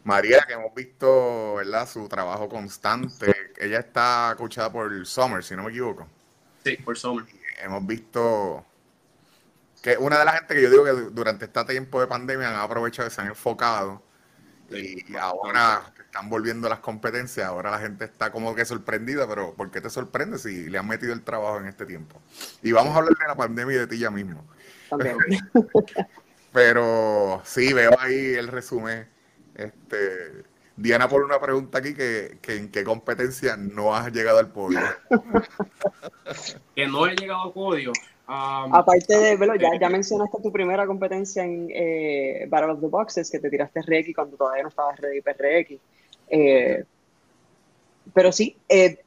[0.06, 1.88] María, que hemos visto, ¿verdad?
[1.88, 3.34] Su trabajo constante.
[3.58, 6.06] Ella está coachada por Summer, si no me equivoco.
[6.62, 7.26] Sí, por Summer.
[7.60, 8.64] hemos visto
[9.82, 12.60] que una de las gente que yo digo que durante este tiempo de pandemia han
[12.60, 14.00] aprovechado y se han enfocado
[14.70, 19.72] y, ahora están volviendo las competencias, ahora la gente está como que sorprendida, pero ¿por
[19.72, 22.22] qué te sorprende si le han metido el trabajo en este tiempo?
[22.62, 24.46] Y vamos a hablar de la pandemia y de ti ya mismo.
[26.52, 29.15] pero sí, veo ahí el resumen.
[29.56, 30.44] Este,
[30.76, 34.80] Diana por una pregunta aquí que, que, en qué competencia no has llegado al podio.
[36.74, 37.92] que no he llegado al podio.
[38.28, 42.88] Um, Aparte de, bueno, ya, ya mencionaste tu primera competencia en eh, Battle of the
[42.88, 45.80] Boxes, que te tiraste RX cuando todavía no estabas ready para RX.
[46.28, 46.84] Eh,
[48.12, 48.98] pero sí, eh,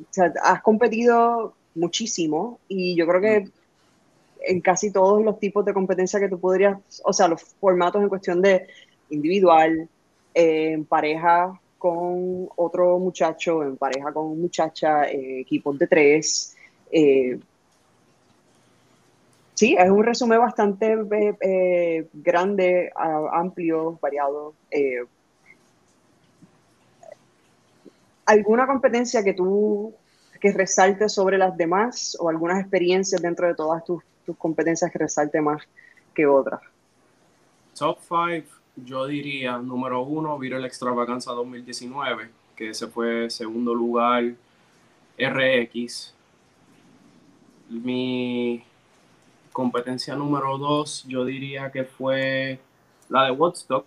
[0.00, 3.48] o sea, has competido muchísimo y yo creo que
[4.44, 8.08] en casi todos los tipos de competencia que tú podrías, o sea, los formatos en
[8.08, 8.68] cuestión de
[9.12, 9.88] individual,
[10.34, 16.56] eh, en pareja con otro muchacho, en pareja con muchacha, eh, equipos de tres.
[16.90, 17.38] Eh,
[19.54, 20.96] sí, es un resumen bastante
[22.12, 24.54] grande, amplio, variado.
[28.26, 29.94] ¿Alguna competencia que tú
[30.40, 34.98] que resalte sobre las demás o algunas experiencias dentro de todas tus, tus competencias que
[34.98, 35.62] resalte más
[36.14, 36.60] que otras?
[37.78, 44.34] Top 5, yo diría, número uno, Viral Extravaganza 2019, que ese fue segundo lugar
[45.18, 46.14] RX.
[47.68, 48.64] Mi
[49.52, 52.58] competencia número dos, yo diría que fue
[53.08, 53.86] la de Woodstock.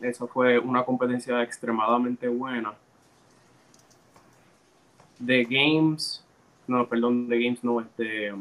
[0.00, 2.74] Esa fue una competencia extremadamente buena.
[5.24, 6.24] The Games,
[6.66, 8.32] no, perdón, The Games no, este,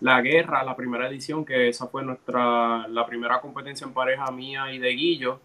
[0.00, 4.72] La Guerra, la primera edición, que esa fue nuestra, la primera competencia en pareja mía
[4.72, 5.40] y de Guillo,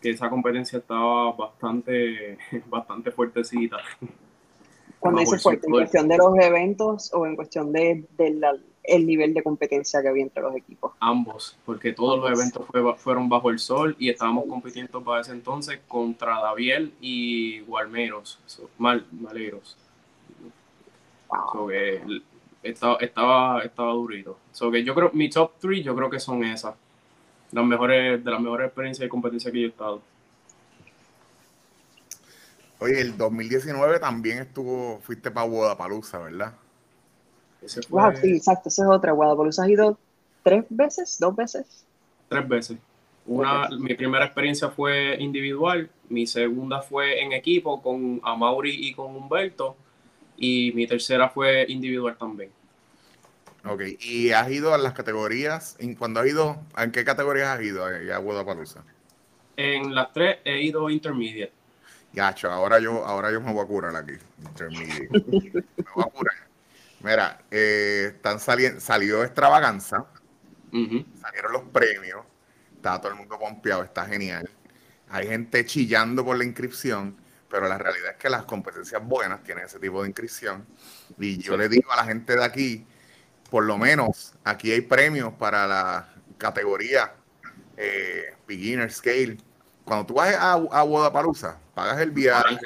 [0.00, 3.76] que esa competencia estaba bastante, bastante fuertecita.
[4.98, 8.04] Cuando dice fuerte, ¿en cuestión de los eventos o en cuestión de,
[8.84, 10.92] el nivel de competencia que había entre los equipos?
[11.00, 12.64] Ambos, porque todos los eventos
[12.98, 18.38] fueron bajo el sol y estábamos compitiendo para ese entonces contra Daviel y Guarmeros,
[18.78, 19.76] mal, Maleros.
[22.62, 24.38] Estaba, estaba, estaba durito.
[24.52, 26.74] So que yo creo, mi top 3 yo creo que son esas.
[27.50, 30.00] Las mejores, de las mejores experiencias de competencia que yo he estado.
[32.78, 36.54] Oye, el 2019 también estuvo, fuiste para Guadalajara, ¿verdad?
[37.90, 39.12] Wow, sí, exacto, esa es otra.
[39.12, 39.98] Guadalajara has ido
[40.42, 41.84] tres veces, dos veces.
[42.28, 42.78] Tres veces.
[43.24, 49.14] Una, mi primera experiencia fue individual, mi segunda fue en equipo con Amaury y con
[49.14, 49.76] Humberto,
[50.36, 52.50] y mi tercera fue individual también.
[53.64, 55.76] Ok, ¿y has ido a las categorías?
[55.98, 56.60] ¿Cuándo has ido?
[56.76, 58.64] ¿En qué categorías has ido a Guadalajara?
[59.56, 61.52] En las tres he ido intermediate.
[62.12, 64.12] Gacho, ahora yo, ahora yo me voy a curar aquí.
[64.44, 65.08] Intermediate.
[65.12, 66.34] me voy a curar.
[67.02, 70.06] Mira, eh, están saliendo, salió extravaganza,
[71.20, 72.20] salieron los premios,
[72.76, 74.48] está todo el mundo pompeado, está genial.
[75.08, 77.16] Hay gente chillando por la inscripción,
[77.52, 80.66] pero la realidad es que las competencias buenas tienen ese tipo de inscripción.
[81.18, 82.86] Y yo le digo a la gente de aquí,
[83.50, 87.12] por lo menos aquí hay premios para la categoría
[87.76, 89.36] eh, Beginner Scale.
[89.84, 92.56] Cuando tú vas a, a pagas el viaje,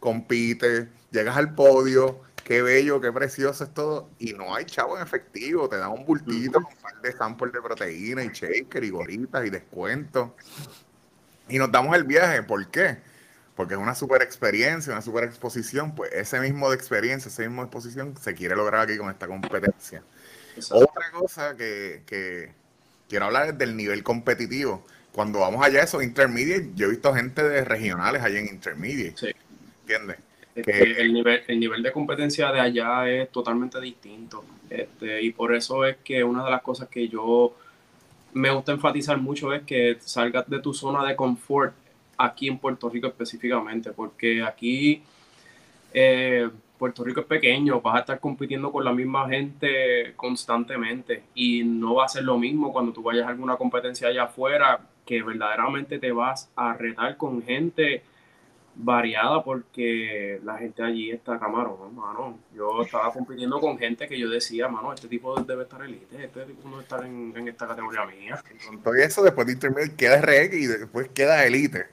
[0.00, 4.08] compites, llegas al podio, qué bello, qué precioso es todo.
[4.18, 7.52] Y no hay chavo en efectivo, te dan un bultito con un par de samples
[7.52, 10.30] de proteína y shaker y goritas y descuentos.
[11.46, 12.42] Y nos damos el viaje.
[12.42, 13.12] ¿Por qué?
[13.56, 15.94] Porque es una super experiencia, una super exposición.
[15.94, 20.02] Pues ese mismo de experiencia, esa misma exposición se quiere lograr aquí con esta competencia.
[20.70, 22.52] Otra cosa que, que,
[23.08, 24.84] quiero hablar es del nivel competitivo.
[25.12, 29.16] Cuando vamos allá, esos intermediate, yo he visto gente de regionales allá en intermediate.
[29.16, 29.34] Sí.
[29.82, 30.18] ¿Entiendes?
[30.54, 34.44] Este, el, nivel, el nivel de competencia de allá es totalmente distinto.
[34.70, 37.56] Este, y por eso es que una de las cosas que yo
[38.32, 41.74] me gusta enfatizar mucho es que salgas de tu zona de confort
[42.16, 45.02] aquí en Puerto Rico específicamente, porque aquí
[45.92, 46.48] eh,
[46.78, 51.94] Puerto Rico es pequeño, vas a estar compitiendo con la misma gente constantemente y no
[51.94, 55.98] va a ser lo mismo cuando tú vayas a alguna competencia allá afuera, que verdaderamente
[55.98, 58.02] te vas a retar con gente
[58.76, 62.38] variada porque la gente allí está camarón, mano.
[62.54, 66.44] Yo estaba compitiendo con gente que yo decía, mano, este tipo debe estar elite, este
[66.44, 68.42] tipo no debe estar en, esta categoría mía.
[68.82, 71.86] Con eso, después de intermedio queda RX y después queda elite.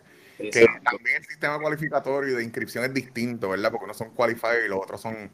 [0.50, 3.72] Que también el sistema cualificatorio de inscripción es distinto, ¿verdad?
[3.72, 5.30] Porque uno son qualified y los otros son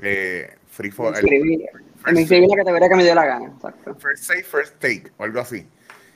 [0.00, 1.12] eh, free for.
[1.12, 3.52] Me inscribí, la categoría que me dio la gana.
[3.98, 5.66] First save, first take, o algo así.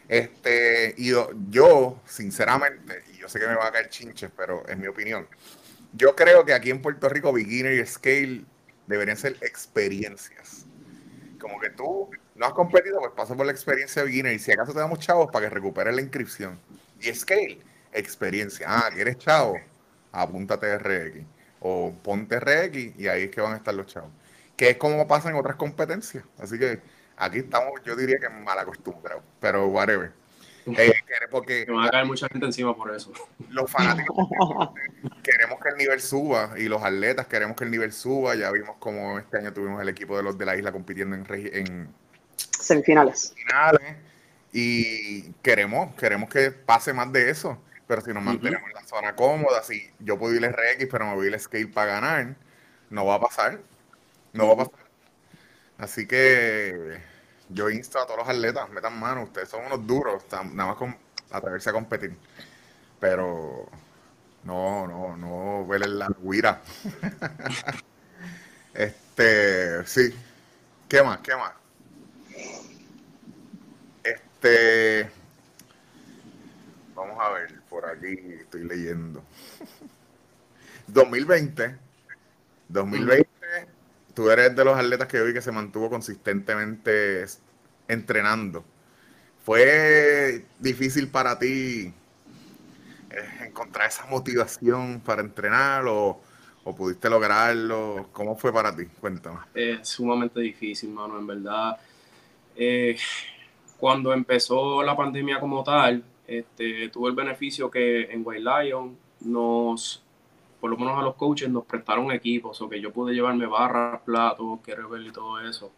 [0.09, 1.13] Este, y
[1.51, 5.27] yo, sinceramente, y yo sé que me va a caer chinches, pero es mi opinión.
[5.93, 8.45] Yo creo que aquí en Puerto Rico, beginner y scale
[8.87, 10.67] deberían ser experiencias.
[11.39, 14.53] Como que tú no has competido, pues pasa por la experiencia de beginner y si
[14.53, 16.59] acaso te damos chavos para que recuperes la inscripción.
[17.01, 17.61] Y scale,
[17.95, 18.67] experiencia.
[18.69, 19.57] Ah, ¿quieres chavo?
[20.13, 21.25] Apúntate RX.
[21.61, 24.11] O ponte RX y ahí es que van a estar los chavos.
[24.57, 26.25] Que es como pasa en otras competencias.
[26.39, 26.81] Así que
[27.17, 30.13] Aquí estamos, yo diría que mal acostumbrados, pero whatever.
[30.67, 30.93] Eh,
[31.31, 33.13] porque Me va a caer mucha gente encima por eso.
[33.51, 34.17] Los fanáticos
[35.23, 38.35] queremos que el nivel suba y los atletas queremos que el nivel suba.
[38.35, 41.27] Ya vimos como este año tuvimos el equipo de los de la isla compitiendo en,
[41.29, 41.89] en
[42.59, 43.35] semifinales.
[44.53, 47.59] Y queremos, queremos que pase más de eso.
[47.87, 51.15] Pero si nos mantenemos en la zona cómoda, si yo puedo ir RX, pero me
[51.15, 52.37] voy el skate para ganar,
[52.91, 53.61] no va a pasar.
[54.33, 54.85] No va a pasar.
[55.79, 56.99] Así que
[57.49, 60.97] yo insto a todos los atletas, metan mano, ustedes son unos duros, nada más con
[61.31, 62.17] atreverse a competir.
[63.01, 63.69] Pero
[64.45, 66.63] no, no, no velen la guira.
[68.75, 70.15] este, sí.
[70.89, 71.19] ¿Qué más?
[71.19, 71.53] ¿Qué más?
[74.05, 75.24] Este.
[77.19, 79.23] A ver, por aquí estoy leyendo.
[80.89, 81.77] 2020.
[82.69, 83.35] 2020
[84.15, 87.27] tú eres de los atletas que yo vi que se mantuvo consistentemente
[87.89, 88.65] entrenando.
[89.45, 91.93] ¿Fue difícil para ti
[93.11, 96.21] eh, encontrar esa motivación para entrenar o,
[96.77, 98.09] pudiste lograrlo?
[98.13, 98.87] ¿Cómo fue para ti?
[99.01, 99.41] Cuéntame.
[99.53, 101.77] Es sumamente difícil, mano, en verdad.
[102.57, 102.97] Eh,
[103.77, 110.05] cuando empezó la pandemia como tal, este, tuve el beneficio que en White Lion nos
[110.65, 114.01] por lo menos a los coaches nos prestaron equipos, o que yo pude llevarme barras,
[114.01, 115.71] platos, que y todo eso.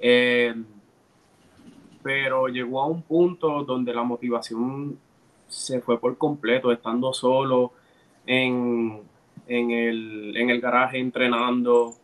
[0.00, 0.52] Eh,
[2.02, 4.98] pero llegó a un punto donde la motivación
[5.46, 7.72] se fue por completo, estando solo
[8.26, 9.02] en,
[9.46, 11.94] en, el, en el garaje entrenando.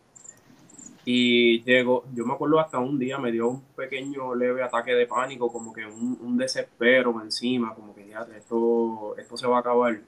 [1.09, 5.07] Y llegó, yo me acuerdo hasta un día me dio un pequeño leve ataque de
[5.07, 9.59] pánico, como que un, un desespero encima, como que ya esto, esto se va a
[9.61, 10.01] acabar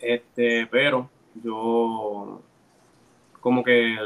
[0.00, 1.10] este, pero
[1.42, 2.40] yo
[3.40, 3.96] como que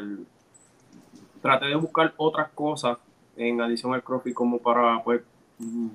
[1.43, 2.97] traté de buscar otras cosas
[3.37, 5.21] en adición al CrossFit como para pues
[5.59, 5.89] mm,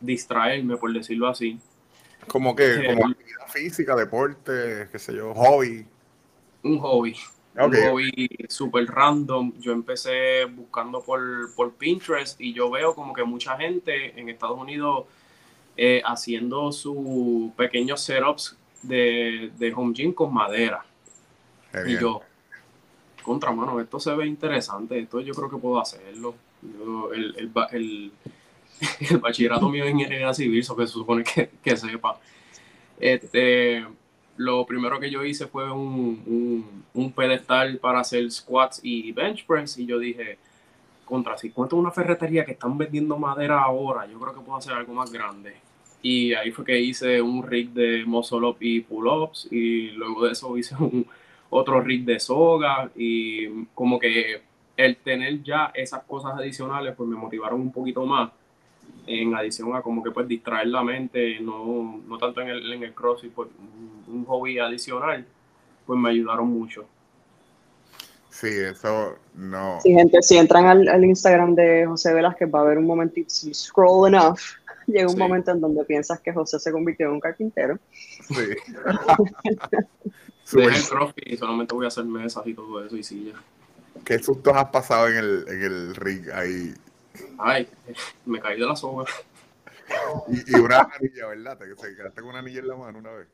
[0.00, 1.58] distraerme, por decirlo así.
[2.28, 5.84] Como que, eh, como actividad física, deporte, qué sé yo, hobby.
[6.62, 7.16] Un hobby.
[7.66, 9.52] Un hobby súper random.
[9.60, 14.58] Yo empecé buscando por, por Pinterest y yo veo como que mucha gente en Estados
[14.58, 15.06] Unidos
[15.76, 20.84] eh, haciendo sus pequeños setups de, de home gym con madera.
[21.86, 22.20] Y yo,
[23.22, 26.34] contra mano, esto se ve interesante, esto yo creo que puedo hacerlo.
[27.14, 28.12] el, el, el,
[29.10, 32.18] el, bachillerato mío en ingeniería civil, eso que se supone que, que, sepa.
[32.98, 33.86] Este,
[34.40, 39.44] lo primero que yo hice fue un, un, un, pedestal para hacer squats y bench
[39.44, 40.38] press, y yo dije,
[41.04, 44.72] contra, si cuento una ferretería que están vendiendo madera ahora, yo creo que puedo hacer
[44.72, 45.56] algo más grande.
[46.00, 50.24] Y ahí fue que hice un rig de muscle up y pull ups y luego
[50.24, 51.06] de eso hice un,
[51.50, 54.40] otro rig de soga y como que
[54.74, 58.30] el tener ya esas cosas adicionales pues me motivaron un poquito más
[59.06, 62.82] en adición a como que pues distraer la mente, no, no tanto en el, en
[62.82, 63.48] el crossfit, pues
[64.08, 65.24] un, hobby adicional,
[65.86, 66.86] pues me ayudaron mucho.
[68.28, 69.78] Sí, eso no.
[69.82, 73.28] Sí, gente, si entran al, al Instagram de José Velázquez va a haber un momentito,
[73.28, 74.38] si scroll enough,
[74.86, 77.78] llega un momento en donde piensas que José se convirtió en un carpintero.
[77.92, 78.56] Sí.
[80.56, 83.38] Deja el crossfit y solamente voy a hacer mesas y todo eso y sillas.
[84.04, 86.74] ¿Qué sustos has pasado en el, en el ring ahí?
[87.38, 87.68] Ay,
[88.26, 89.04] me caí de la soga.
[90.28, 91.58] Y, una anilla, ¿verdad?
[91.58, 93.28] ¿Te, quedaste con una anilla en la mano una vez?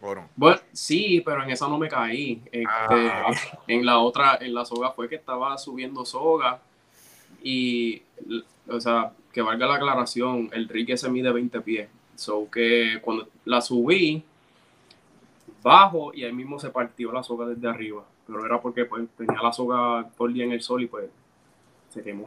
[0.00, 0.28] Bueno.
[0.36, 2.40] bueno, sí, pero en esa no me caí.
[2.46, 3.32] Este, ah.
[3.66, 6.60] En la otra, en la soga fue que estaba subiendo soga
[7.42, 8.02] y,
[8.68, 11.88] o sea, que valga la aclaración, el rig se mide 20 pies.
[12.14, 14.22] So que cuando la subí,
[15.62, 18.04] bajo y ahí mismo se partió la soga desde arriba.
[18.26, 21.10] Pero era porque pues, tenía la soga todo el día en el sol y pues
[21.90, 22.26] se quemó.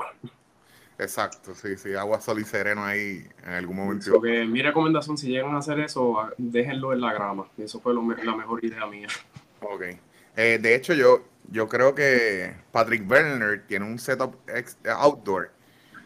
[1.01, 4.21] Exacto, sí, sí, agua, sol y sereno ahí en algún momento.
[4.21, 7.47] que mi recomendación, si llegan a hacer eso, déjenlo en la grama.
[7.57, 9.07] Eso fue la mejor idea mía.
[9.61, 9.81] Ok.
[10.37, 14.35] Eh, de hecho, yo, yo creo que Patrick Werner tiene un setup
[14.85, 15.49] outdoor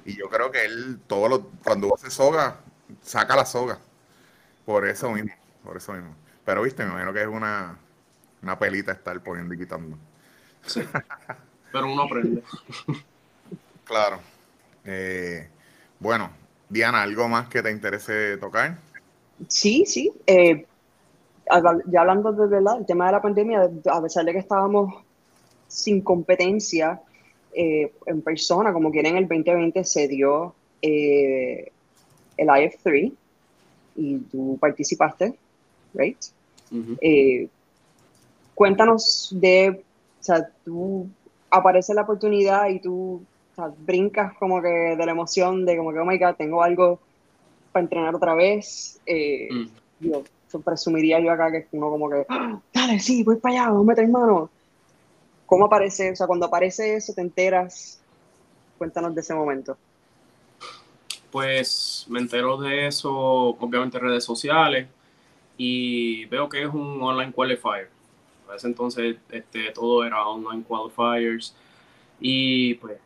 [0.05, 2.61] y yo creo que él, todo lo, cuando hace soga,
[3.01, 3.79] saca la soga.
[4.65, 6.15] Por eso mismo, por eso mismo.
[6.45, 7.77] Pero viste, me imagino que es una,
[8.41, 9.97] una pelita estar poniendo y quitando.
[10.65, 10.83] Sí.
[11.73, 12.41] Pero uno aprende.
[13.83, 14.34] claro.
[14.85, 15.47] Eh,
[15.99, 16.29] bueno,
[16.69, 18.77] Diana, ¿algo más que te interese tocar?
[19.47, 20.11] Sí, sí.
[20.27, 20.65] Eh,
[21.87, 25.03] ya hablando de verdad, el tema de la pandemia, a pesar de que estábamos
[25.67, 27.01] sin competencia,
[27.53, 31.71] eh, en persona, como quieren, el 2020 se dio eh,
[32.37, 33.13] el IF3
[33.95, 35.35] y tú participaste,
[35.93, 36.17] ¿right?
[36.99, 37.47] Eh,
[38.53, 39.83] cuéntanos de,
[40.19, 41.07] o sea, tú
[41.49, 43.23] aparece la oportunidad y tú
[43.77, 46.99] brincas como que de la emoción de como que, oh my god, tengo algo
[47.71, 48.99] para entrenar otra vez.
[49.05, 49.67] Eh, mm.
[49.99, 50.23] Yo
[50.63, 52.59] presumiría yo acá que uno como que, ¡Ah!
[52.73, 54.49] dale, sí, voy para allá, vamos a meter mano.
[55.45, 56.11] ¿Cómo aparece?
[56.11, 57.99] O sea, cuando aparece eso, te enteras.
[58.77, 59.77] Cuéntanos de ese momento.
[61.31, 64.87] Pues me entero de eso, obviamente, en redes sociales
[65.57, 67.89] y veo que es un online qualifier.
[68.49, 71.55] A ese entonces este, todo era online qualifiers
[72.19, 72.97] y pues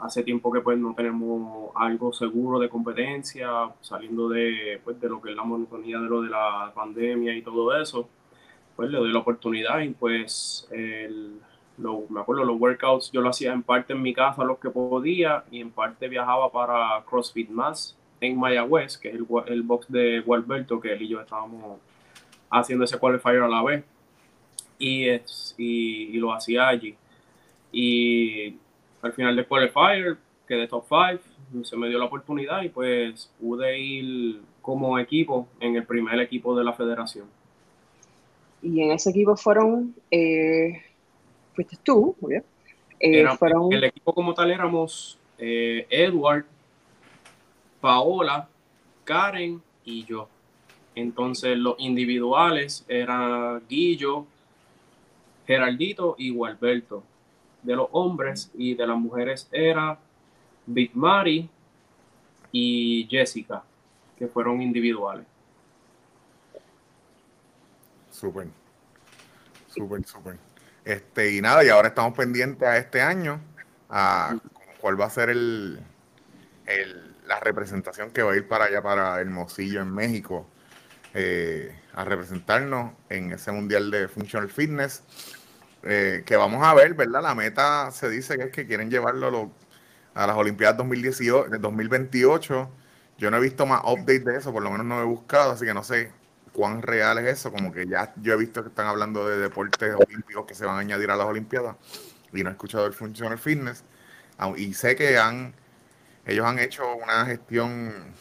[0.00, 5.20] hace tiempo que pues no tenemos algo seguro de competencia, saliendo de, pues, de lo
[5.20, 8.08] que es la monotonía de lo de la pandemia y todo eso,
[8.76, 11.40] pues le doy la oportunidad y pues el,
[12.08, 15.44] me acuerdo los workouts yo lo hacía en parte en mi casa los que podía
[15.50, 20.20] y en parte viajaba para CrossFit Mass en Mayagüez, que es el, el box de
[20.20, 21.78] Gualberto, que él y yo estábamos
[22.50, 23.84] haciendo ese qualifier a la vez
[24.78, 26.96] y, es, y, y lo hacía allí.
[27.72, 28.56] Y
[29.02, 30.18] al final del qualifier
[30.50, 30.84] quedé top
[31.52, 36.18] 5, se me dio la oportunidad y pues pude ir como equipo en el primer
[36.20, 37.26] equipo de la federación.
[38.60, 40.82] Y en ese equipo fueron, eh,
[41.54, 42.44] fuiste tú, muy bien.
[42.98, 43.72] Eh, fueron...
[43.72, 46.44] El equipo como tal éramos eh, Edward,
[47.80, 48.48] Paola,
[49.04, 50.28] Karen y yo.
[50.96, 54.26] Entonces los individuales eran Guillo,
[55.46, 57.04] Geraldito y Gualberto
[57.62, 59.98] de los hombres y de las mujeres era
[60.66, 61.48] Big Mary
[62.52, 63.62] y Jessica,
[64.18, 65.26] que fueron individuales.
[68.10, 68.48] Súper,
[69.68, 70.36] súper, súper.
[70.84, 73.40] Este, y nada, y ahora estamos pendientes a este año,
[73.88, 74.36] a
[74.80, 75.80] cuál va a ser el,
[76.66, 80.46] el, la representación que va a ir para allá, para Hermosillo en México,
[81.14, 85.02] eh, a representarnos en ese mundial de Functional Fitness.
[85.82, 87.22] Eh, que vamos a ver, ¿verdad?
[87.22, 89.50] La meta se dice que es que quieren llevarlo
[90.14, 92.70] a, las Olimpiadas 2018, 2028.
[93.18, 95.64] Yo no he visto más updates de eso, por lo menos no he buscado, así
[95.64, 96.12] que no sé
[96.52, 97.52] cuán real es eso.
[97.52, 100.76] Como que ya yo he visto que están hablando de deportes olímpicos que se van
[100.76, 101.76] a añadir a las Olimpiadas
[102.32, 103.84] y no he escuchado el Functional Fitness.
[104.56, 105.54] Y sé que han
[106.26, 108.14] ellos han hecho una gestión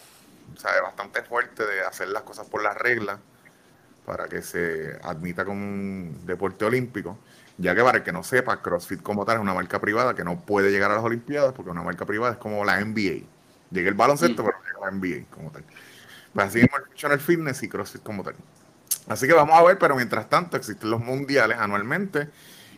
[0.84, 3.20] bastante fuerte de hacer las cosas por las reglas
[4.10, 7.20] para que se admita como un deporte olímpico
[7.60, 10.24] ya que para el que no sepa, CrossFit como tal es una marca privada que
[10.24, 13.26] no puede llegar a las Olimpiadas porque una marca privada es como la NBA.
[13.70, 15.66] Llega el baloncesto, pero llega la NBA como tal.
[16.34, 18.36] Pues así en el fitness y CrossFit como tal.
[19.10, 22.30] Así que vamos a ver, pero mientras tanto existen los mundiales anualmente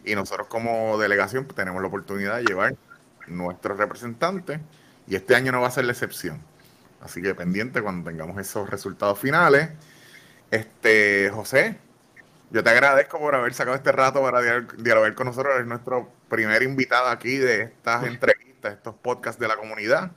[0.04, 2.76] y nosotros como delegación tenemos la oportunidad de llevar
[3.28, 4.60] nuestros representantes
[5.06, 6.42] y este año no va a ser la excepción.
[7.02, 9.70] Así que pendiente cuando tengamos esos resultados finales.
[10.52, 11.78] Este, José,
[12.52, 14.42] yo te agradezco por haber sacado este rato para
[14.78, 15.58] dialogar con nosotros.
[15.58, 20.12] Es nuestro primer invitado aquí de estas entrevistas, estos podcasts de la comunidad.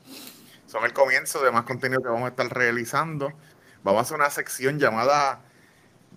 [0.67, 3.33] Son el comienzo de más contenido que vamos a estar realizando.
[3.85, 5.43] Vamos a hacer una sección llamada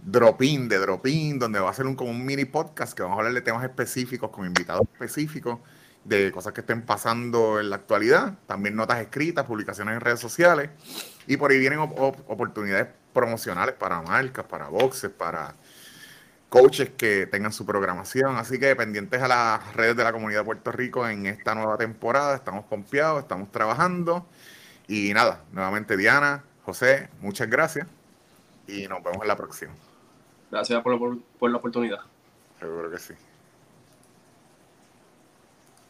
[0.03, 3.20] Dropin, de Dropin, donde va a ser un, como un mini podcast que vamos a
[3.20, 5.59] hablar de temas específicos, con invitados específicos,
[6.05, 8.34] de cosas que estén pasando en la actualidad.
[8.47, 10.72] También notas escritas, publicaciones en redes sociales.
[11.28, 15.55] Y por ahí vienen oportunidades promocionales para marcas, para boxes, para
[16.49, 18.37] coaches que tengan su programación.
[18.37, 21.77] Así que pendientes a las redes de la comunidad de Puerto Rico en esta nueva
[21.77, 22.35] temporada.
[22.35, 24.25] Estamos confiados, estamos trabajando.
[24.87, 27.87] Y nada, nuevamente Diana, José, muchas gracias.
[28.67, 29.73] Y nos vemos en la próxima.
[30.51, 31.99] Gracias por, por la oportunidad.
[32.59, 33.13] Seguro que sí.